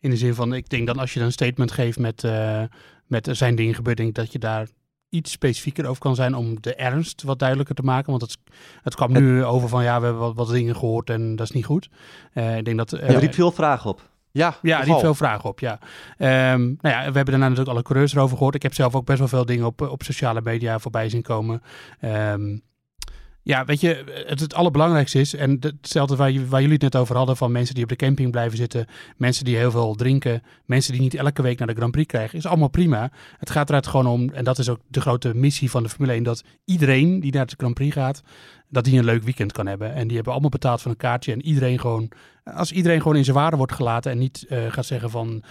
[0.00, 2.62] In de zin van, ik denk dan als je dan een statement geeft met, eh,
[3.06, 4.68] met er zijn dingen gebeurd, denk ik dat je daar
[5.08, 8.10] iets specifieker over kan zijn om de ernst wat duidelijker te maken.
[8.10, 8.36] Want het,
[8.82, 11.52] het kwam nu over van, ja, we hebben wat, wat dingen gehoord en dat is
[11.52, 11.88] niet goed.
[12.32, 12.92] Eh, ik denk dat...
[12.92, 14.10] eh, Het riep veel vragen op.
[14.32, 15.78] Ja, ja, die veel vragen op, ja.
[16.18, 18.54] Ehm, nou ja, we hebben daarna natuurlijk alle coureurs erover gehoord.
[18.54, 21.62] Ik heb zelf ook best wel veel dingen op, op sociale media voorbij zien komen.
[22.00, 22.56] Ehm,
[23.44, 27.36] ja, weet je, het, het allerbelangrijkste is, en hetzelfde waar, jullie het net over hadden,
[27.36, 31.00] van mensen die op de camping blijven zitten, mensen die heel veel drinken, mensen die
[31.00, 33.10] niet elke week naar de Grand Prix krijgen, is allemaal prima.
[33.38, 36.12] Het gaat eruit gewoon om, en dat is ook de grote missie van de Formule
[36.12, 38.22] 1, dat iedereen die naar de Grand Prix gaat,
[38.68, 39.94] dat die een leuk weekend kan hebben.
[39.94, 42.12] En die hebben allemaal betaald voor een kaartje en iedereen gewoon
[42.44, 45.42] Als iedereen gewoon in zijn waarde wordt gelaten en niet eh, gaat zeggen van,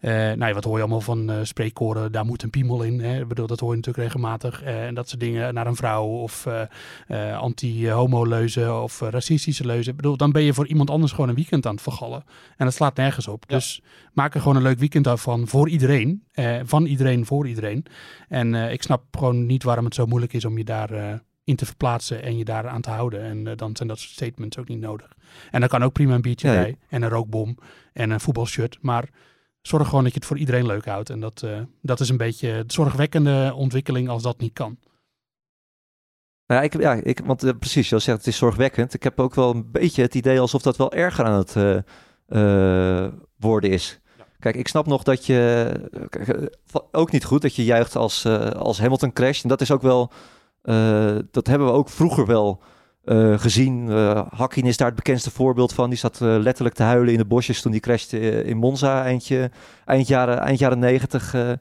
[0.00, 3.00] eh nou ja, wat hoor je allemaal van eh spreekkoren, daar moet een piemel in.
[3.00, 3.20] Hè?
[3.20, 4.62] Ik bedoel, dat hoor je natuurlijk regelmatig.
[4.62, 6.46] en dat soort dingen naar een vrouw of
[7.34, 9.90] anti-homo-leuzen of racistische leuzen.
[9.90, 12.24] Ik bedoel, dan ben je voor iemand anders gewoon een weekend aan het vergallen.
[12.56, 13.44] En dat slaat nergens op.
[13.48, 13.54] Ja.
[13.54, 13.82] Dus
[14.12, 16.22] maak er gewoon een leuk weekend af van voor iedereen.
[16.64, 17.84] van iedereen voor iedereen.
[18.28, 21.66] En ik snap gewoon niet waarom het zo moeilijk is om je daar in te
[21.66, 23.22] verplaatsen en je daar aan te houden.
[23.22, 25.16] En eh, dan zijn dat soort statements ook niet nodig.
[25.50, 27.58] En dan kan ook prima een biertje bij en een rookbom
[27.92, 28.78] en een voetbalshirt.
[28.80, 29.08] Maar
[29.60, 31.10] zorg gewoon dat je het voor iedereen leuk houdt.
[31.10, 34.78] En dat, eh, dat is een beetje de zorgwekkende ontwikkeling als dat niet kan.
[36.46, 38.94] Nou ja, ik, ja ik, want eh, precies, je zegt het is zorgwekkend.
[38.94, 41.84] Ik heb ook wel een beetje het idee alsof dat wel erger aan het
[43.36, 44.00] worden is.
[44.38, 45.70] Kijk, ik snap nog dat je
[46.08, 46.56] kijk,
[46.92, 48.26] ook niet goed dat je juicht als,
[48.56, 49.42] als Hamilton crasht.
[49.42, 50.12] En dat is ook wel,
[51.30, 52.60] dat hebben we ook vroeger wel
[53.04, 53.90] eh, gezien.
[53.90, 55.88] Eh Hakkinen is daar het bekendste voorbeeld van.
[55.90, 59.02] Die zat eh, letterlijk te huilen in de bosjes toen die crashte eh, in Monza
[59.02, 59.50] eindje,
[59.84, 61.34] eind jaren, eind jaren 90.
[61.34, 61.58] eh, eh,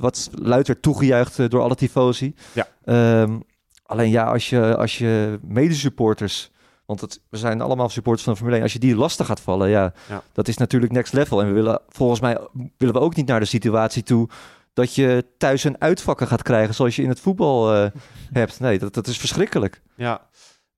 [0.00, 2.34] wat luid werd toegejuicht eh, door alle tifosi.
[2.52, 2.66] Ja.
[2.84, 3.38] Ehm,
[3.86, 6.50] alleen ja, als je, als je medesupporters,
[6.86, 9.40] want het, we zijn allemaal supporters van de Formule 1, als je die lastig gaat
[9.40, 10.22] vallen, ja, Ja.
[10.32, 11.40] dat is natuurlijk next level.
[11.40, 12.38] En we willen volgens mij
[12.76, 14.28] willen we ook niet naar de situatie toe
[14.74, 17.90] dat je thuis een uitvakken gaat krijgen zoals je in het voetbal eh,
[18.40, 18.60] hebt.
[18.60, 19.82] Nee, dat, dat is verschrikkelijk.
[19.96, 20.28] Ja,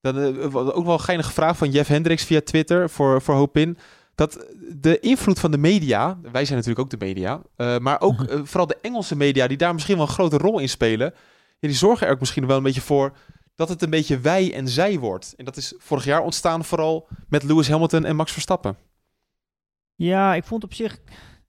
[0.01, 3.35] dan eh, wa- ook wel een geinige vraag van Jeff Hendricks via Twitter voor, voor
[3.35, 3.79] Hopin.
[4.15, 8.23] Dat de invloed van de media, wij zijn natuurlijk ook de media, eh, maar ook
[8.25, 11.15] eh, vooral de Engelse media, die daar misschien wel een grote rol in spelen,
[11.59, 13.17] ja, die zorgen er ook misschien wel een beetje voor
[13.55, 15.35] dat het een beetje wij en zij wordt.
[15.37, 18.77] En dat is vorig jaar ontstaan vooral met Lewis Hamilton en Max Verstappen.
[19.95, 20.99] Ja, ik vond op zich.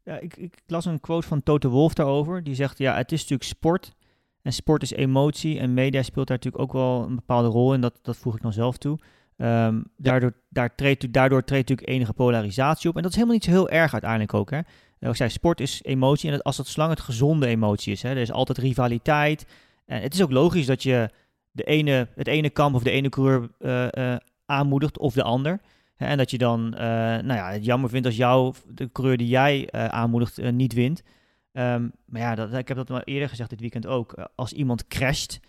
[0.07, 2.43] Ja, ik, ik las een quote van Toto Wolf daarover.
[2.43, 3.95] Die zegt: Ja, het is natuurlijk sport.
[4.41, 5.59] En sport is emotie.
[5.59, 7.81] En media speelt daar natuurlijk ook wel een bepaalde rol in.
[7.81, 8.99] Dat, dat voeg ik dan zelf toe.
[9.37, 12.95] Ehm, daardoor, daar treedt, daardoor treedt natuurlijk enige polarisatie op.
[12.95, 14.49] En dat is helemaal niet zo heel erg uiteindelijk ook.
[14.49, 14.59] Hè?
[14.99, 16.31] Eh, Ik zei, sport is emotie.
[16.31, 18.01] En als dat zolang het gezonde emotie is.
[18.01, 18.09] Hè?
[18.09, 19.45] Er is altijd rivaliteit.
[19.85, 21.09] En het is ook logisch dat je
[21.51, 25.59] de ene, het ene kamp of de ene coureur eh, eh, aanmoedigt of de ander.
[25.97, 29.27] En dat je dan eh, nou ja, het jammer vindt als jou, de coureur die
[29.27, 31.03] jij eh, aanmoedigt, eh, niet wint.
[31.51, 34.29] Ehm, maar ja, dat, ik heb dat wel eerder gezegd dit weekend ook.
[34.35, 35.39] Als iemand crasht,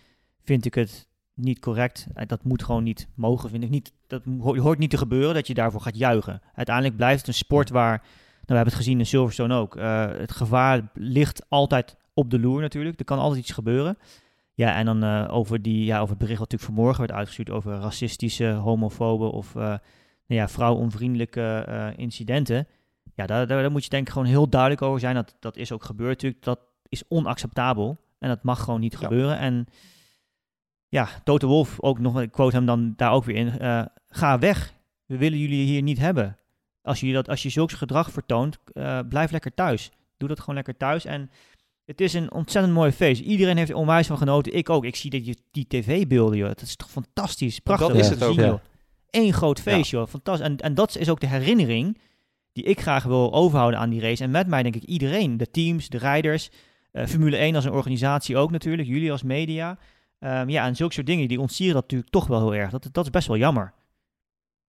[0.43, 2.07] vind ik het niet correct.
[2.25, 3.93] Dat moet gewoon niet mogen, vind ik niet.
[4.07, 6.41] Dat ho- hoort niet te gebeuren dat je daarvoor gaat juichen.
[6.53, 8.07] Uiteindelijk blijft het een sport waar, nou,
[8.45, 9.75] we hebben het gezien in Silverstone ook.
[10.19, 12.99] het gevaar ligt altijd op de loer natuurlijk.
[12.99, 13.97] Er kan altijd iets gebeuren.
[14.53, 17.73] Ja, en dan over, die, ja, over het bericht wat natuurlijk vanmorgen werd uitgestuurd over
[17.79, 19.55] racistische, homofobe of
[20.29, 22.67] nou ja, vrouwonvriendelijke eh, incidenten.
[23.13, 25.15] Ja, daar, daar, daar moet je denk ik gewoon heel duidelijk over zijn.
[25.15, 26.43] Dat, dat is ook gebeurd natuurlijk.
[26.43, 26.59] Dat
[26.89, 27.97] is onacceptabel.
[28.19, 28.97] En dat mag gewoon niet Ja.
[28.99, 29.37] gebeuren.
[29.37, 29.65] En
[30.87, 33.59] ja, Toto Wolf, ook nog, ik quote hem dan daar ook weer in.
[33.59, 34.73] eh, ga weg.
[35.05, 36.37] We willen jullie hier niet hebben.
[36.81, 39.91] Als je, dat, als je zulks gedrag vertoont, eh, blijf lekker thuis.
[40.17, 41.05] Doe dat gewoon lekker thuis.
[41.05, 41.29] En
[41.85, 43.21] het is een ontzettend mooi feest.
[43.21, 44.53] Iedereen heeft er onwijs van genoten.
[44.55, 44.85] Ik ook.
[44.85, 46.47] Ik zie die, die tv-beelden, joh.
[46.47, 47.59] Dat is toch fantastisch.
[47.59, 47.87] Prachtig.
[47.87, 48.61] dat is het ook, ja.
[49.11, 50.07] Eén groot feest, joh.
[50.07, 50.45] Fantastisch.
[50.47, 51.97] En, en dat is ook de herinnering
[52.53, 54.23] die ik graag wil overhouden aan die race.
[54.23, 55.37] En met mij denk ik iedereen.
[55.37, 56.49] De teams, de rijders.
[56.91, 58.87] eh, Formule 1 als een organisatie ook natuurlijk.
[58.87, 59.77] Jullie als media.
[60.19, 62.71] Ehm, ja, en zulke soort dingen, die ontsieren dat natuurlijk toch wel heel erg.
[62.71, 63.73] Dat, dat is best wel jammer.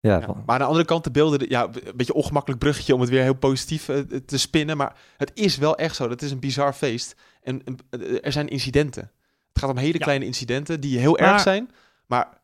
[0.01, 3.01] Ja, Ja, maar aan de andere kant de beelden, ja, een beetje ongemakkelijk bruggetje om
[3.01, 4.76] het weer heel positief eh, te spinnen.
[4.76, 6.11] Maar het is wel echt zo.
[6.11, 7.14] Het is een bizar feest.
[7.43, 9.11] En eh, er zijn incidenten.
[9.53, 10.05] Het gaat om hele Ja.
[10.05, 11.70] kleine incidenten die heel Maar- erg zijn.
[12.07, 12.39] Maar ja,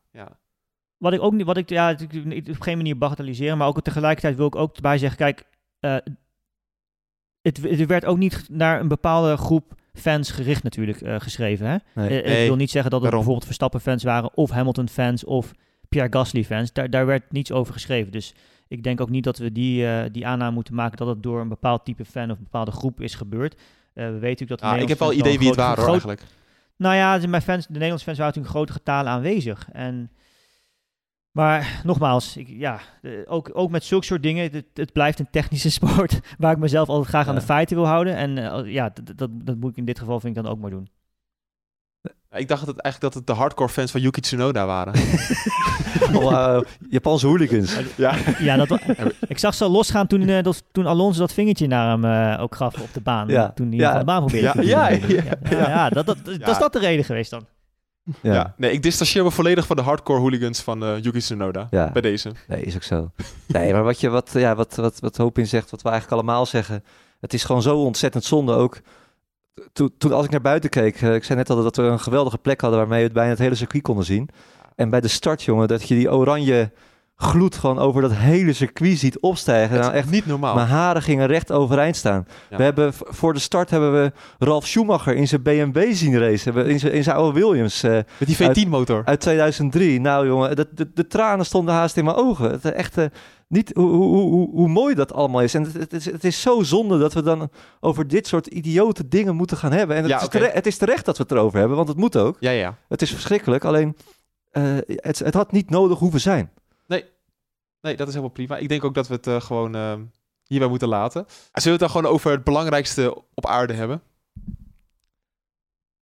[0.97, 4.37] Wat ik ook niet, wat ik, ja, ik, op geen manier bagatelliseren, maar ook tegelijkertijd
[4.37, 5.45] wil ik ook erbij zeggen, kijk,
[5.81, 5.97] eh,
[7.43, 11.67] het, het werd ook niet naar een bepaalde groep fans gericht natuurlijk eh, geschreven.
[11.67, 11.77] Hè?
[11.95, 12.23] nee.
[12.23, 13.11] Eh, Nee, ik wil niet zeggen dat het daarom.
[13.11, 15.53] bijvoorbeeld Verstappen-fans waren, of Hamilton-fans, of
[15.89, 16.73] Pierre Gasly-fans.
[16.73, 18.13] Daar, daar werd niets over geschreven.
[18.13, 18.35] Dus
[18.69, 21.49] ik denk ook niet dat we die, die aanname moeten maken dat het door een
[21.49, 23.61] bepaald type fan of een bepaalde groep is gebeurd.
[23.93, 26.23] We weten dat ja, ik heb wel idee wie het fans waren hoor, eigenlijk.
[26.77, 29.69] nou ja, de, mijn fans, de Nederlandse fans waren natuurlijk in grote getalen aanwezig.
[29.73, 30.11] En,
[31.37, 35.31] maar nogmaals, ik, ja, eh, ook, ook met zulke soort dingen, het, het blijft een
[35.31, 38.17] technische sport waar ik mezelf altijd graag aan de feiten wil houden.
[38.17, 40.59] En eh, ja, dat, dat, dat moet ik in dit geval vind ik dan ook
[40.59, 40.89] maar doen.
[42.31, 44.93] Ik dacht dat het eigenlijk dat het de hardcore fans van Yuki Tsunoda waren.
[46.15, 47.77] Al, eh, Japanse hooligans.
[47.97, 48.15] ja.
[48.39, 48.81] Ja, dat,
[49.29, 52.55] ik zag ze losgaan toen, eh, dat, toen Alonso dat vingertje naar hem eh, ook
[52.55, 53.29] gaf op de baan.
[53.29, 53.51] Ja.
[53.53, 53.91] Toen hij Ja.
[53.91, 56.47] van de baan probeerde Ja, ja, ja, ja, ja, dat, dat, dat, Ja.
[56.47, 57.47] is dat de reden geweest dan.
[58.23, 58.33] Ja.
[58.33, 58.55] Ja.
[58.57, 61.67] Nee, ik distancieer me volledig van de hardcore hooligans van eh Yuki Tsunoda.
[61.71, 61.91] Ja.
[61.93, 62.33] Bij deze.
[62.49, 63.11] Nee, is ook zo.
[63.47, 66.21] Nee, maar wat, je, wat, ja, wat, wat, wat Hoop in zegt, wat we eigenlijk
[66.21, 66.85] allemaal zeggen.
[67.21, 68.81] Het is gewoon zo ontzettend zonde ook.
[69.73, 72.01] Toen, toen als ik naar buiten keek, eh, ik zei net al dat we een
[72.01, 74.29] geweldige plek hadden waarmee we het bijna het hele circuit konden zien.
[74.75, 76.73] En bij de start, jongen, dat je die oranje
[77.17, 79.79] gloed gewoon over dat hele circuit ziet opstijgen.
[79.81, 80.55] Nou, echt, niet normaal.
[80.55, 82.27] mijn haren gingen recht overeind staan.
[82.51, 82.57] Ja.
[82.57, 86.55] We hebben, voor de start hebben we Ralf Schumacher in zijn BMW zien racen.
[86.55, 88.07] We- In zijn, in zijn oude Williams eh, Met
[88.55, 89.03] die V10-motor.
[89.05, 90.01] uit 2003.
[90.01, 92.51] Nou jongen, de, de, de tranen stonden haast in mijn ogen.
[92.51, 93.05] Het, echt, eh,
[93.49, 95.55] niet hoe, hoe, hoe, hoe- mooi dat allemaal is.
[95.55, 97.51] En het, het, is, het is zo zonde dat we dan
[97.81, 99.97] over dit soort idiote dingen moeten gaan hebben.
[99.97, 102.17] En het, Ja, is, het is terecht dat we het erover hebben, want het moet
[102.17, 102.37] ook.
[102.41, 102.77] Ja, ja.
[102.89, 103.97] Het is verschrikkelijk, alleen
[104.51, 106.51] eh, het, het had niet nodig hoeven zijn.
[106.89, 108.57] Nee, dat is helemaal prima.
[108.57, 109.95] Ik denk ook dat we het eh, gewoon eh,
[110.47, 111.25] hierbij moeten laten.
[111.29, 114.03] Zullen we het dan gewoon over het belangrijkste op aarde hebben?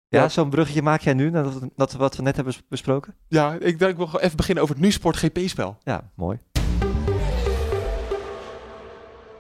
[0.09, 0.29] Ja, Ja.
[0.29, 3.15] zo'n bruggetje maak jij nu, nadat dat wat we net hebben bes- besproken?
[3.29, 5.79] Ja, ik denk ik wil gewoon even beginnen over het NuSport GP-spel.
[5.83, 6.39] Ja, mooi.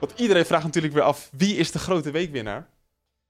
[0.00, 2.68] Want iedereen vraagt natuurlijk weer af, wie is de grote weekwinnaar?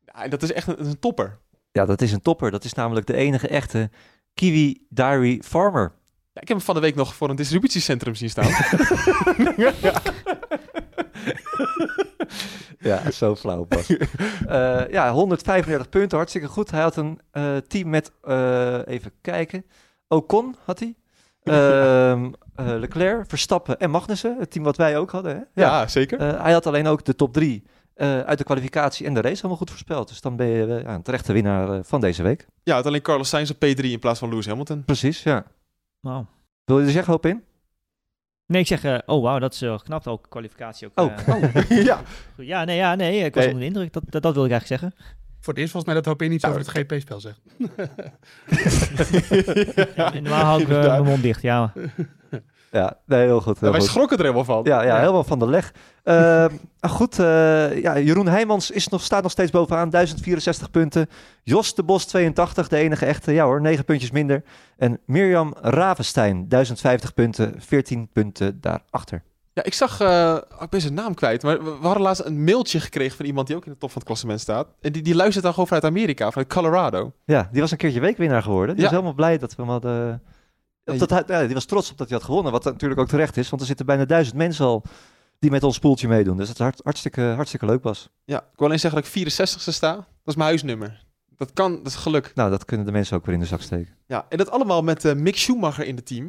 [0.05, 1.39] Ja, en dat is echt een, een topper.
[1.73, 2.51] Ja, dat is een topper.
[2.51, 3.91] Dat is namelijk de enige echte
[4.35, 5.93] Kiwi Diary Farmer.
[6.41, 8.51] Ja, ik heb hem van de week nog voor een distributiecentrum zien staan.
[12.83, 13.87] Ja, zo flauw pas.
[14.47, 16.71] Eh, ja, 135 punten, hartstikke goed.
[16.71, 19.65] Hij had een eh, team met, eh, even kijken,
[20.09, 20.95] Ocon had hij.
[21.43, 25.37] Ehm, eh, Leclerc, Verstappen en Magnussen, het team wat wij ook hadden.
[25.37, 25.63] Hè?
[25.63, 26.19] ja, zeker.
[26.19, 27.63] Eh, hij had alleen ook de top drie
[27.95, 30.09] eh, uit de kwalificatie en de race allemaal goed voorspeld.
[30.09, 32.47] Dus dan ben je ja, een terechte winnaar van deze week.
[32.63, 34.85] Ja, het alleen Carlos Sainz op P3 in plaats van Lewis Hamilton.
[34.85, 35.45] Precies, ja.
[36.65, 37.43] Wil je er zeggen, hoop in?
[38.47, 41.11] Nee, ik zeg, eh, oh wauw, dat is wel knap ook, kwalificatie ook.
[41.29, 41.29] Oh.
[41.29, 42.03] eh, ja.
[42.35, 42.47] goed.
[42.47, 43.53] ja, nee, ja, nee, ik was Nee.
[43.55, 43.93] onder de indruk.
[43.93, 44.99] Dat, dat, dat wil ik eigenlijk zeggen.
[45.41, 47.41] Voor het eerst volgens mij dat Hoop in iets over het GP-spel zegt.
[49.97, 51.73] Ja, normaal hou ik mijn mond dicht, ja.
[52.71, 53.61] Ja, nee, heel goed.
[53.61, 53.89] Heel wij goed.
[53.89, 54.61] schrokken er helemaal van.
[54.65, 55.73] Ja, ja, helemaal van de leg.
[56.03, 56.45] Eh,
[56.99, 61.09] goed, eh, ja, Jeroen Heijmans is nog, staat nog steeds bovenaan, 1064 punten.
[61.43, 64.43] Jos de Bos 82, de enige echte, ja hoor, 9 puntjes minder.
[64.77, 69.23] En Mirjam Ravenstein, 1050 punten, 14 punten daarachter.
[69.53, 72.45] Ja, ik zag, eh, ik ben zijn naam kwijt, maar we, we hadden laatst een
[72.45, 74.69] mailtje gekregen van iemand die ook in de top van het klassement staat.
[74.81, 77.13] En die, die luistert dan gewoon vanuit Amerika, vanuit Colorado.
[77.25, 78.75] Ja, die was een keertje weekwinnaar geworden.
[78.75, 78.91] Die Ja.
[78.91, 80.23] was helemaal blij dat we hem hadden...
[80.99, 83.37] Dat hij, ja, die was trots op dat hij had gewonnen, wat natuurlijk ook terecht
[83.37, 83.49] is.
[83.49, 84.83] Want er zitten bijna duizend mensen al
[85.39, 86.37] die met ons poeltje meedoen.
[86.37, 88.09] Dus dat is hart, hartstikke, hartstikke leuk, Bas.
[88.25, 89.95] Ja, ik wil alleen zeggen dat ik 64ste sta.
[89.95, 91.05] Dat is mijn huisnummer.
[91.37, 92.33] Dat kan, dat is geluk.
[92.35, 93.95] Nou, dat kunnen de mensen ook weer in de zak steken.
[94.07, 96.23] Ja, en dat allemaal met eh, Mick Schumacher in het team.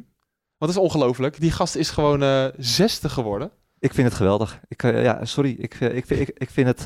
[0.57, 1.39] Want dat is ongelooflijk.
[1.39, 3.51] Die gast is gewoon eh zesde geworden.
[3.79, 4.59] Ik vind het geweldig.
[4.67, 5.55] Ik, eh, ja, sorry.
[5.59, 6.85] Ik, ik, ik, ik vind het.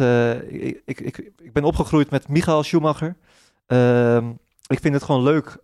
[0.49, 3.15] ik, ik, ik, ik ben opgegroeid met Michael Schumacher.
[3.65, 4.31] Ehm,
[4.67, 5.57] ik vind het gewoon leuk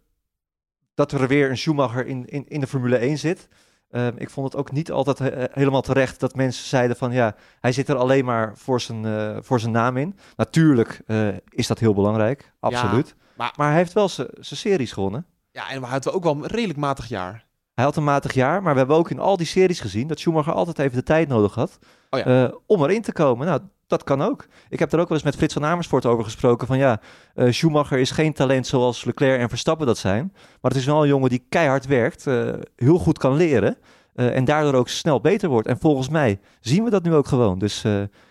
[0.94, 3.48] dat er weer een Schumacher in, in, in de Formule 1 zit.
[3.90, 7.36] Ehm, ik vond het ook niet altijd he- helemaal terecht dat mensen zeiden van ja,
[7.60, 10.16] hij zit er alleen maar voor zijn, eh, voor zijn naam in.
[10.36, 13.16] Natuurlijk eh, is dat heel belangrijk, absoluut.
[13.36, 15.26] maar- maar hij heeft wel zijn series gewonnen.
[15.52, 17.46] Ja, en we hadden ook wel een redelijk matig jaar.
[17.74, 20.20] Hij had een matig jaar, maar we hebben ook in al die series gezien dat
[20.20, 21.80] Schumacher altijd even de tijd nodig had
[22.10, 22.46] Oh ja.
[22.48, 23.48] eh, om erin te komen.
[23.48, 23.62] Nou,
[23.92, 24.48] dat kan ook.
[24.70, 27.02] Ik heb er ook wel eens met Frits van Amersfoort over gesproken van ja,
[27.36, 30.30] eh, Schumacher is geen talent zoals Leclerc en Verstappen dat zijn.
[30.34, 33.78] Maar het is wel een jongen die keihard werkt, eh, heel goed kan leren
[34.14, 35.68] eh, en daardoor ook snel beter wordt.
[35.68, 37.60] En volgens mij zien we dat nu ook gewoon.
[37.60, 37.82] Dus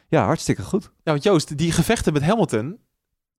[0.08, 0.90] ja, hartstikke goed.
[1.02, 2.78] Want Joost, die gevechten met Hamilton.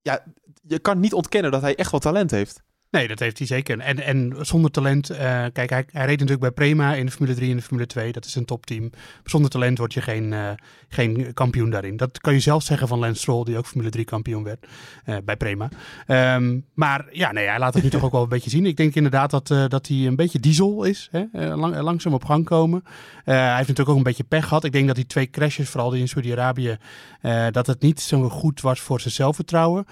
[0.01, 0.23] Ja,
[0.67, 2.63] je kan niet ontkennen dat hij echt wel talent heeft.
[2.91, 3.79] Nee, dat heeft hij zeker.
[3.79, 7.35] En, en zonder talent, eh, kijk, hij, hij reed natuurlijk bij Prema in de Formule
[7.35, 8.11] 3 en de Formule 2.
[8.11, 8.89] Dat is een topteam.
[9.23, 10.49] Zonder talent word je geen, eh,
[10.89, 11.97] geen kampioen daarin.
[11.97, 14.67] Dat kan je zelf zeggen van Lance Stroll, die ook Formule 3 kampioen werd
[15.05, 15.69] eh, bij Prema.
[16.07, 18.65] Ehm, maar ja, nee, hij laat het nu toch ook wel een beetje zien.
[18.65, 21.09] Ik denk inderdaad dat, dat hij een beetje diesel is.
[21.11, 21.55] Hè?
[21.55, 22.83] Lang, langzaam op gang komen.
[23.23, 24.63] Hij heeft natuurlijk ook een beetje pech gehad.
[24.63, 26.77] Ik denk dat die twee crashes, vooral die in Saudi-Arabië,
[27.51, 29.85] dat het niet zo goed was voor zijn zelfvertrouwen.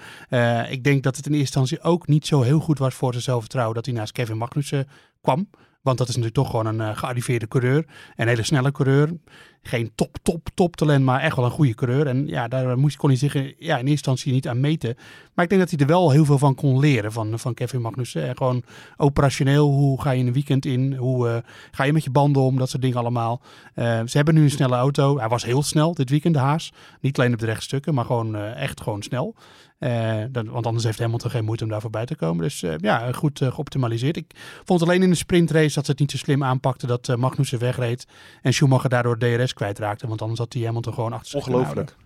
[0.68, 3.22] Ik denk dat het in eerste instantie ook niet zo heel goed was voor zijn
[3.24, 4.88] zelfvertrouwen dat hij naast Kevin Magnussen
[5.20, 5.48] kwam.
[5.82, 7.84] Want dat is natuurlijk toch gewoon een eh, gearriveerde coureur.
[8.16, 9.16] Een hele snelle coureur.
[9.62, 12.06] Geen top, top, top talent, maar echt wel een goede coureur.
[12.06, 14.94] En ja, daar moest, kon hij zich eh, ja, in eerste instantie niet aan meten.
[15.34, 17.80] Maar ik denk dat hij er wel heel veel van kon leren van, van Kevin
[17.80, 18.28] Magnussen.
[18.28, 18.62] En gewoon
[18.96, 20.94] operationeel, hoe ga je een weekend in?
[20.94, 21.36] Hoe eh,
[21.70, 22.58] ga je met je banden om?
[22.58, 23.40] Dat soort dingen allemaal.
[23.74, 25.18] Ze hebben nu een snelle auto.
[25.18, 26.72] Hij was heel snel dit weekend, de Haas.
[27.00, 29.34] Niet alleen op de rechtstukken, maar gewoon echt gewoon snel.
[29.80, 32.42] Eh, want anders heeft Hamilton geen moeite om daar voorbij te komen.
[32.42, 34.16] Dus eh, ja, goed eh, geoptimaliseerd.
[34.16, 34.32] Ik
[34.64, 38.06] vond alleen in de sprintrace dat ze het niet zo slim aanpakten dat Magnussen wegreed
[38.42, 40.08] en Schumacher daardoor DRS kwijtraakte.
[40.08, 41.96] Want anders had hij Hamilton gewoon achter zich Ongelooflijk.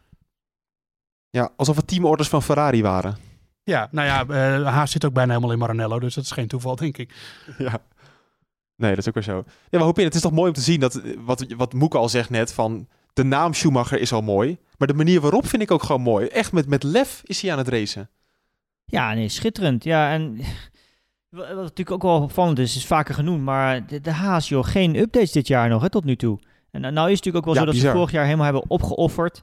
[1.31, 3.17] Ja, alsof het teamorders van Ferrari waren.
[3.63, 6.77] Ja, nou ja, Haas zit ook bijna helemaal in Maranello, dus dat is geen toeval,
[6.77, 7.15] denk ik.
[7.59, 7.83] ja.
[8.77, 9.37] Nee, dat is ook weer zo.
[9.47, 12.09] Ja, maar Hopin, het is toch mooi om te zien dat, wat, wat Moeke al
[12.09, 14.59] zegt net, van de naam Schumacher is al mooi.
[14.79, 16.27] Maar de manier waarop vind ik ook gewoon mooi.
[16.27, 18.11] Echt met, met lef is hij aan het racen.
[18.85, 19.85] Ja, nee, schitterend.
[19.85, 20.39] Ja, en
[21.35, 24.97] Wat natuurlijk ook wel opvallend is, is vaker genoemd, maar de, de Haas, joh, geen
[24.97, 26.39] updates dit jaar nog, hè, tot nu toe.
[26.71, 27.91] En nou nou is het natuurlijk ook wel Ja, zo dat bizar.
[27.91, 29.43] ze vorig jaar helemaal hebben opgeofferd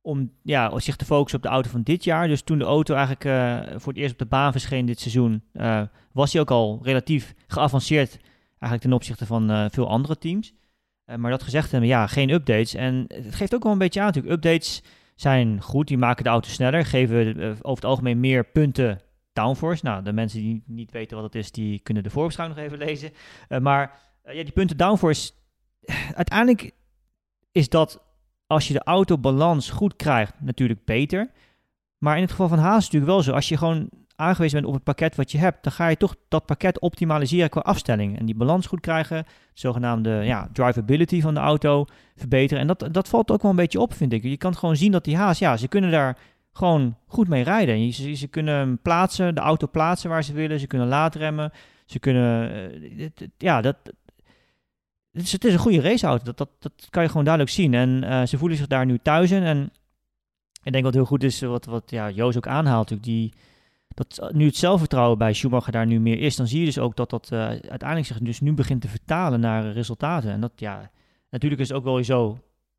[0.00, 2.28] om ja, zich te focussen op de auto van dit jaar.
[2.28, 5.42] Dus toen de auto eigenlijk eh, voor het eerst op de baan verscheen dit seizoen,
[5.52, 8.18] eh, was hij ook al relatief geavanceerd
[8.48, 10.52] eigenlijk ten opzichte van eh, veel andere teams.
[11.04, 12.74] Eh, maar dat gezegd hebben, ja, geen updates.
[12.74, 14.34] En het geeft ook wel een beetje aan natuurlijk.
[14.34, 14.82] Updates
[15.14, 19.00] zijn goed, die maken de auto sneller, geven eh, over het algemeen meer punten
[19.32, 19.84] downforce.
[19.84, 22.86] Nou, de mensen die niet weten wat het is, die kunnen de voorbeschouwing nog even
[22.86, 23.10] lezen.
[23.48, 25.32] Eh, maar ja, die punten downforce,
[26.14, 26.70] uiteindelijk
[27.52, 28.02] is dat
[28.46, 31.30] als je de autobalans goed krijgt, natuurlijk beter.
[31.98, 33.32] Maar in het geval van Haas natuurlijk wel zo.
[33.32, 33.90] Als je gewoon
[34.22, 37.50] aangewezen bent op het pakket wat je hebt, dan ga je toch dat pakket optimaliseren
[37.50, 38.18] qua afstelling.
[38.18, 41.84] En die balans goed krijgen, de zogenaamde ja, drivability van de auto
[42.16, 42.60] verbeteren.
[42.60, 44.22] En dat, dat valt ook wel een beetje op, vind ik.
[44.22, 46.18] Je kan gewoon zien dat die Haas, ja, ze kunnen daar
[46.52, 47.92] gewoon goed mee rijden.
[47.92, 50.60] Ze, ze kunnen plaatsen, de auto plaatsen waar ze willen.
[50.60, 51.52] Ze kunnen laadremmen.
[51.86, 52.50] Ze kunnen,
[52.98, 53.06] eh,
[53.38, 53.76] ja, dat,
[55.12, 56.24] het is, het is een goede raceauto.
[56.24, 57.74] Dat, dat, dat kan je gewoon duidelijk zien.
[57.74, 59.42] En eh, ze voelen zich daar nu thuis in.
[59.42, 59.72] En
[60.62, 63.32] ik denk wat heel goed is, wat, wat ja, Joos ook aanhaalt, natuurlijk, die,
[63.94, 66.96] dat nu het zelfvertrouwen bij Schumacher daar nu meer is, dan zie je dus ook
[66.96, 70.30] dat dat eh, uiteindelijk zich dus nu begint te vertalen naar eh, resultaten.
[70.30, 70.90] En dat, ja,
[71.30, 72.38] natuurlijk is het ook wel zo,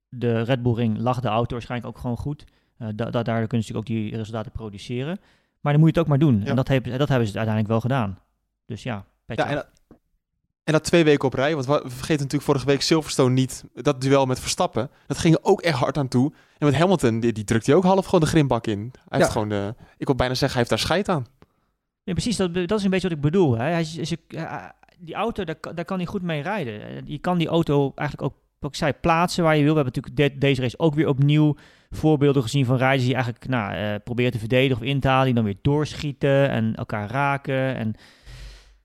[0.09, 2.43] de Red Bull Ring lag de auto waarschijnlijk ook gewoon goed.
[2.77, 5.19] Eh da, da- daardoor kunnen ze natuurlijk ook die resultaten produceren.
[5.59, 6.39] Maar dan moet je het ook maar doen.
[6.39, 6.45] Ja.
[6.45, 8.19] En dat, heb, dat hebben ze uiteindelijk wel gedaan.
[8.65, 9.69] Dus ja, Ja, en, dat-
[10.63, 11.53] en dat twee weken op rij.
[11.53, 13.63] Want we vergeten natuurlijk vorige week Silverstone niet.
[13.73, 14.89] Dat duel met Verstappen.
[15.07, 16.33] Dat ging er ook echt hard aan toe.
[16.57, 18.79] En met Hamilton, die, die drukt hij ook half gewoon de grimbak in.
[18.79, 19.17] Hij Ja.
[19.17, 19.75] heeft gewoon de...
[19.97, 21.25] Ik wil bijna zeggen, hij heeft daar scheid aan.
[22.03, 23.57] Ja, precies, dat, dat is een beetje wat ik bedoel.
[23.57, 23.63] Hè.
[23.63, 24.65] Hij, is- is- eh,
[24.99, 26.81] die auto, daar, kan- daar kan hij goed mee rijden.
[26.81, 29.73] Eh, Je kan die auto eigenlijk ook, wat ik zei, plaatsen waar je wil.
[29.75, 31.55] We hebben natuurlijk de- deze race ook weer opnieuw
[31.89, 35.25] voorbeelden gezien van rijders die eigenlijk nou, eh, proberen te verdedigen of in te halen,
[35.25, 37.75] die dan weer doorschieten en elkaar raken.
[37.75, 37.93] En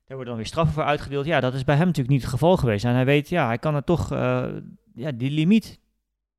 [0.09, 1.25] daar worden dan weer straffen voor uitgedeeld.
[1.25, 2.85] Ja, dat is bij hem natuurlijk niet het geval geweest.
[2.85, 4.45] En hij weet, ja, hij kan er toch, eh,
[4.93, 5.79] ja, die limiet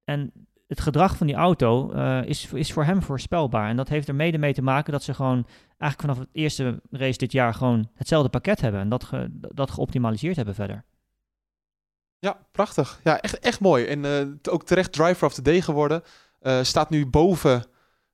[0.04, 0.32] en
[0.66, 3.68] het gedrag van die auto eh, is, is voor hem voorspelbaar.
[3.68, 5.46] En dat heeft er mede mee te maken dat ze gewoon
[5.78, 8.80] eigenlijk vanaf het eerste race dit jaar gewoon hetzelfde pakket hebben.
[8.80, 10.84] En dat, dat geoptimaliseerd hebben verder.
[12.18, 13.00] Ja, prachtig.
[13.04, 13.84] Ja, echt, echt mooi.
[13.84, 16.02] En eh, ook terecht driver of the day geworden.
[16.62, 17.64] Staat nu boven...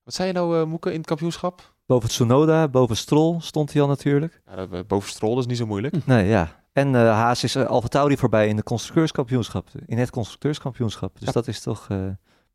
[0.03, 1.76] Wat zei je nou, Moeke, in het kampioenschap?
[1.87, 4.41] Boven Tsunoda, boven Stroll stond hij al natuurlijk.
[4.47, 6.07] Ja, dat- boven Stroll, is niet zo moeilijk.
[6.07, 6.65] Nee, ja.
[6.73, 9.69] En eh, Haas is uh, Alfa Tauri voorbij in de constructeurskampioenschap.
[9.87, 11.17] In het constructeurskampioenschap.
[11.19, 11.33] Dus Ja.
[11.33, 11.99] dat is toch eh,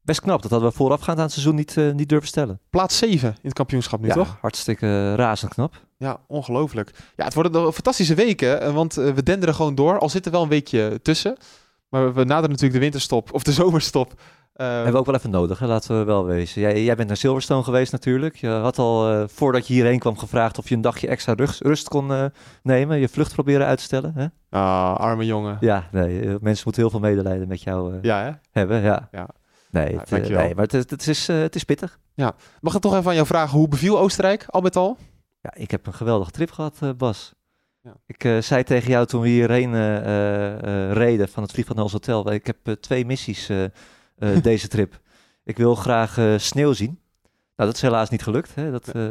[0.01, 0.41] best knap.
[0.41, 2.59] Dat hadden we voorafgaand aan het seizoen niet, eh, niet durven stellen.
[2.69, 4.37] Plaats 7 in het kampioenschap nu, ja, toch?
[4.41, 5.85] hartstikke razend knap.
[5.97, 6.91] Ja, ongelooflijk.
[7.15, 9.99] Ja, het worden fantastische weken, want eh, we denderen gewoon door.
[9.99, 11.37] Al zit er wel een weekje tussen.
[11.89, 14.13] Maar we- we naderen natuurlijk de winterstop, of de zomerstop.
[14.53, 15.65] Eh, hebben we ook wel even nodig, hè?
[15.67, 16.61] laten we wel wezen.
[16.61, 18.35] Jij, jij bent naar Silverstone geweest natuurlijk.
[18.35, 21.61] Je had al eh, voordat je hierheen kwam gevraagd of je een dagje extra rust,
[21.61, 22.25] rust kon eh,
[22.63, 22.99] nemen.
[22.99, 24.13] Je vlucht proberen uit te stellen.
[24.15, 24.25] Hè?
[24.59, 25.57] ah, arme jongen.
[25.59, 28.31] Ja, nee, eh, mensen moeten heel veel medelijden met jou Ja, hè?
[28.51, 28.81] hebben.
[28.81, 29.07] Ja.
[29.11, 29.27] Ja.
[29.71, 31.99] Nee, Ja, het, nee, maar het, is- het, is, het is pittig.
[32.59, 34.97] Mag ik toch even aan jou vragen, hoe beviel Oostenrijk al met al?
[35.41, 37.33] Ja, ik heb een geweldige trip gehad, eh, Bas.
[37.83, 37.93] Ja.
[38.05, 39.73] Ik zei tegen jou toen we hierheen
[40.93, 42.31] reden van het vliegveld naar ons hotel.
[42.31, 43.49] Ik heb twee missies
[44.21, 44.99] eh, deze trip.
[45.43, 46.99] Ik wil graag eh, sneeuw zien.
[47.55, 48.55] Nou, dat is helaas niet gelukt.
[48.55, 48.71] Hè?
[48.71, 49.03] Dat, eh,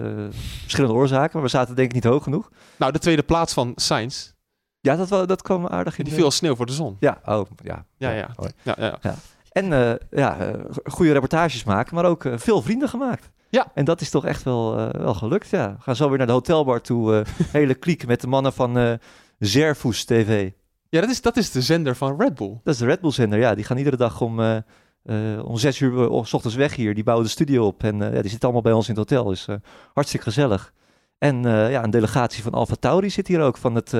[0.60, 2.50] verschillende oorzaken, maar we zaten denk ik niet hoog genoeg.
[2.76, 4.32] Nou, de tweede plaats van Sainz.
[4.80, 6.04] Ja, dat, wel- dat kwam aardig in.
[6.04, 6.96] Die viel als sneeuw voor de zon.
[7.00, 7.84] Ja, oh, ja.
[7.96, 8.30] Ja, ja.
[8.62, 9.14] Ja, ja.
[9.52, 10.36] En ja,
[10.84, 13.30] goede reportages maken, maar ook veel vrienden gemaakt.
[13.48, 13.70] Ja.
[13.74, 15.74] En dat is toch echt wel, wel gelukt, ja.
[15.76, 17.24] We gaan zo weer naar de hotelbar toe.
[17.52, 18.98] hele kliek met de mannen van
[19.38, 20.50] Zerfus TV.
[20.88, 22.60] ja dat, is, dat is de zender van Red Bull.
[22.64, 23.54] Dat is de Red Bull zender, ja.
[23.54, 24.62] Die gaan iedere dag om,
[25.10, 26.94] eh, om zes uur eh, s ochtends weg hier.
[26.94, 29.10] Die bouwen de studio op en eh, ja, die zitten allemaal bij ons in het
[29.10, 29.24] hotel.
[29.24, 29.46] Dus
[29.92, 30.72] hartstikke gezellig.
[31.18, 33.90] En ja, een delegatie van Alfa Tauri zit hier ook, van het,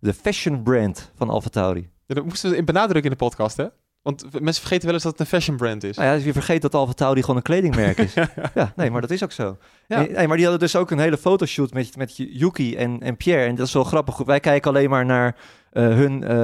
[0.00, 1.90] de fashion brand van Alfa Tauri.
[2.06, 3.66] Ja, dat moesten we in benadrukken in de podcast, hè?
[4.02, 5.96] Want mensen vergeten wel eens dat het een fashion brand is.
[5.96, 8.14] Nou ja, je vergeet dat Alfa Tauri gewoon een kledingmerk is.
[8.54, 9.56] ja, nee, maar dat is ook zo.
[9.86, 9.98] Ja.
[9.98, 13.16] Nee, nee, maar die hadden dus ook een hele fotoshoot met, met Yuki en, en
[13.16, 13.44] Pierre.
[13.44, 14.16] En dat is wel grappig.
[14.16, 15.36] Wij kijken alleen maar naar
[15.82, 16.36] hun, eh,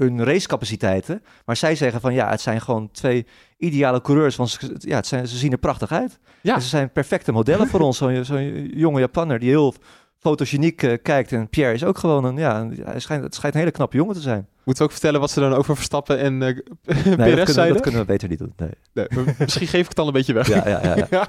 [0.00, 1.22] hun racecapaciteiten.
[1.44, 3.26] Maar zij zeggen van ja, het zijn gewoon twee
[3.58, 4.36] ideale coureurs.
[4.36, 6.18] Want ze, ja, het zijn, ze zien er prachtig uit.
[6.42, 6.54] Ja.
[6.54, 7.96] En ze zijn perfecte modellen voor ons.
[8.22, 9.74] Zo'n jonge Japanner die heel
[10.18, 11.32] fotogeniek eh, kijkt.
[11.32, 13.96] En Pierre is ook gewoon een, ja, een- hij schijnt, het schijnt een hele knappe
[13.96, 14.48] jongen te zijn.
[14.64, 17.46] Moeten we ook vertellen wat ze dan over Verstappen en eh Nee, Perez dat, kunnen,
[17.46, 17.72] zeiden?
[17.74, 18.52] dat kunnen we beter niet doen.
[18.56, 19.06] Nee.
[19.38, 20.48] Misschien geef ik het al een beetje weg.
[20.48, 21.28] Ja, ja, ja, ja.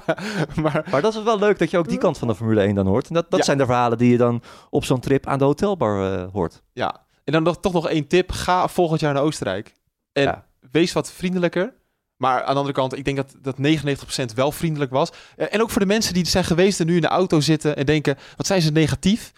[0.62, 2.74] Maar Maar dat is wel leuk dat je ook die kant van de Formule 1
[2.74, 3.08] dan hoort.
[3.08, 6.12] En dat, dat zijn de verhalen die je dan op zo'n trip aan de hotelbar
[6.18, 6.62] eh, hoort.
[6.72, 7.00] ja,
[7.30, 8.32] en dan nog, toch nog één tip.
[8.32, 9.74] Ga volgend jaar naar Oostenrijk.
[10.12, 10.46] En Ja.
[10.70, 11.72] wees wat vriendelijker.
[12.16, 15.10] Maar aan de andere kant, ik denk dat, dat 99% wel vriendelijk was.
[15.36, 17.76] Eh, En ook voor de mensen die zijn geweest en nu in de auto zitten
[17.76, 19.32] en denken, wat zijn ze negatief?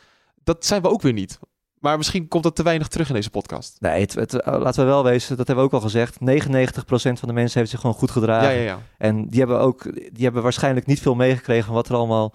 [0.45, 1.39] dat zijn we ook weer niet.
[1.79, 3.77] Maar misschien komt dat te weinig terug in deze podcast.
[3.81, 6.21] Nee, het, het, eh, laten we wel wezen, dat hebben we ook al gezegd.
[6.21, 8.53] 99% van de mensen heeft zich gewoon goed gedragen.
[8.53, 8.79] Ja, ja, ja.
[8.99, 12.35] En die hebben ook, die hebben waarschijnlijk niet veel meegekregen van wat er allemaal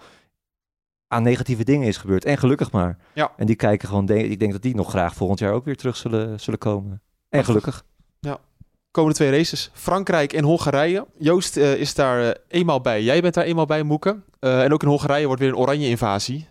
[1.08, 2.24] aan negatieve dingen is gebeurd.
[2.24, 2.98] En gelukkig maar.
[3.14, 3.32] Ja.
[3.36, 5.76] En die kijken gewoon, denk- ik denk dat die nog graag volgend jaar ook weer
[5.76, 7.00] terug zullen, zullen komen.
[7.28, 7.84] En gelukkig.
[8.90, 9.70] Komende twee races.
[9.72, 11.06] Frankrijk en Hongarije.
[11.18, 13.02] Joost eh, is daar eh, eenmaal bij.
[13.02, 14.16] Jij bent daar eenmaal bij, Moeke.
[14.40, 16.48] Eh, en ook in Hongarije wordt weer een oranje invasie.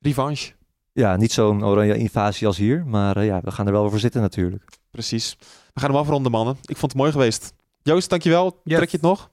[0.00, 0.52] Revanche.
[0.92, 2.86] Ja, niet zo'n oranje invasie als hier.
[2.86, 4.64] Maar eh, ja, we gaan er wel voor zitten natuurlijk.
[4.90, 5.36] Precies.
[5.74, 6.56] We gaan hem afronden, mannen.
[6.62, 7.52] Ik vond het mooi geweest.
[7.82, 8.60] Joost, dankjewel.
[8.64, 8.76] Ja.
[8.76, 9.30] Trek je het nog?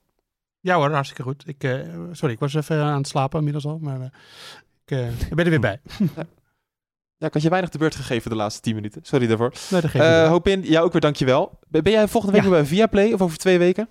[0.62, 1.48] Ja hoor, hartstikke goed.
[1.48, 1.80] Ik, eh,
[2.12, 4.08] sorry, ik was even aan het slapen inmiddels al, maar eh,
[4.86, 5.82] ik, eh, ik ben er weer bij.
[7.18, 9.02] Ja, ik had je weinig de beurt gegeven de laatste 10 minuten.
[9.06, 9.50] Sorry daarvoor.
[9.72, 10.30] Nee, dat geeft Eh niet.
[10.30, 11.60] Hopin, jou ook weer dankjewel.
[11.68, 12.50] Ben ben jij volgende week Ja.
[12.50, 13.90] weer bij Viaplay of over twee weken?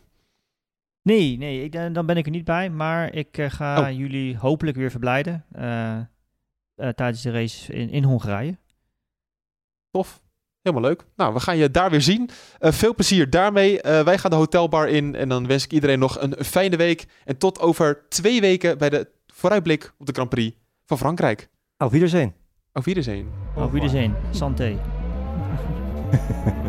[1.03, 2.71] Nee, nee ik, dan ben ik er niet bij.
[2.71, 3.97] Maar ik ga Oh.
[3.97, 5.45] jullie hopelijk weer verblijden
[6.75, 8.59] tijdens de race in, in Hongarije.
[9.91, 10.21] Tof.
[10.69, 11.05] Helemaal leuk.
[11.17, 12.31] Nou, we gaan je daar weer zien.
[12.59, 13.81] Eh, veel plezier daarmee.
[13.81, 17.07] Eh, wij gaan de hotelbar in en dan wens ik iedereen nog een fijne week.
[17.25, 20.57] En tot over twee weken bij de vooruitblik op de Grand Prix
[20.87, 21.49] van Frankrijk.
[21.77, 22.35] Auf Wiedersehen.
[22.73, 23.29] Auf Wiedersehen.
[23.57, 24.15] Auf Wiedersehen.
[24.31, 24.79] Santé.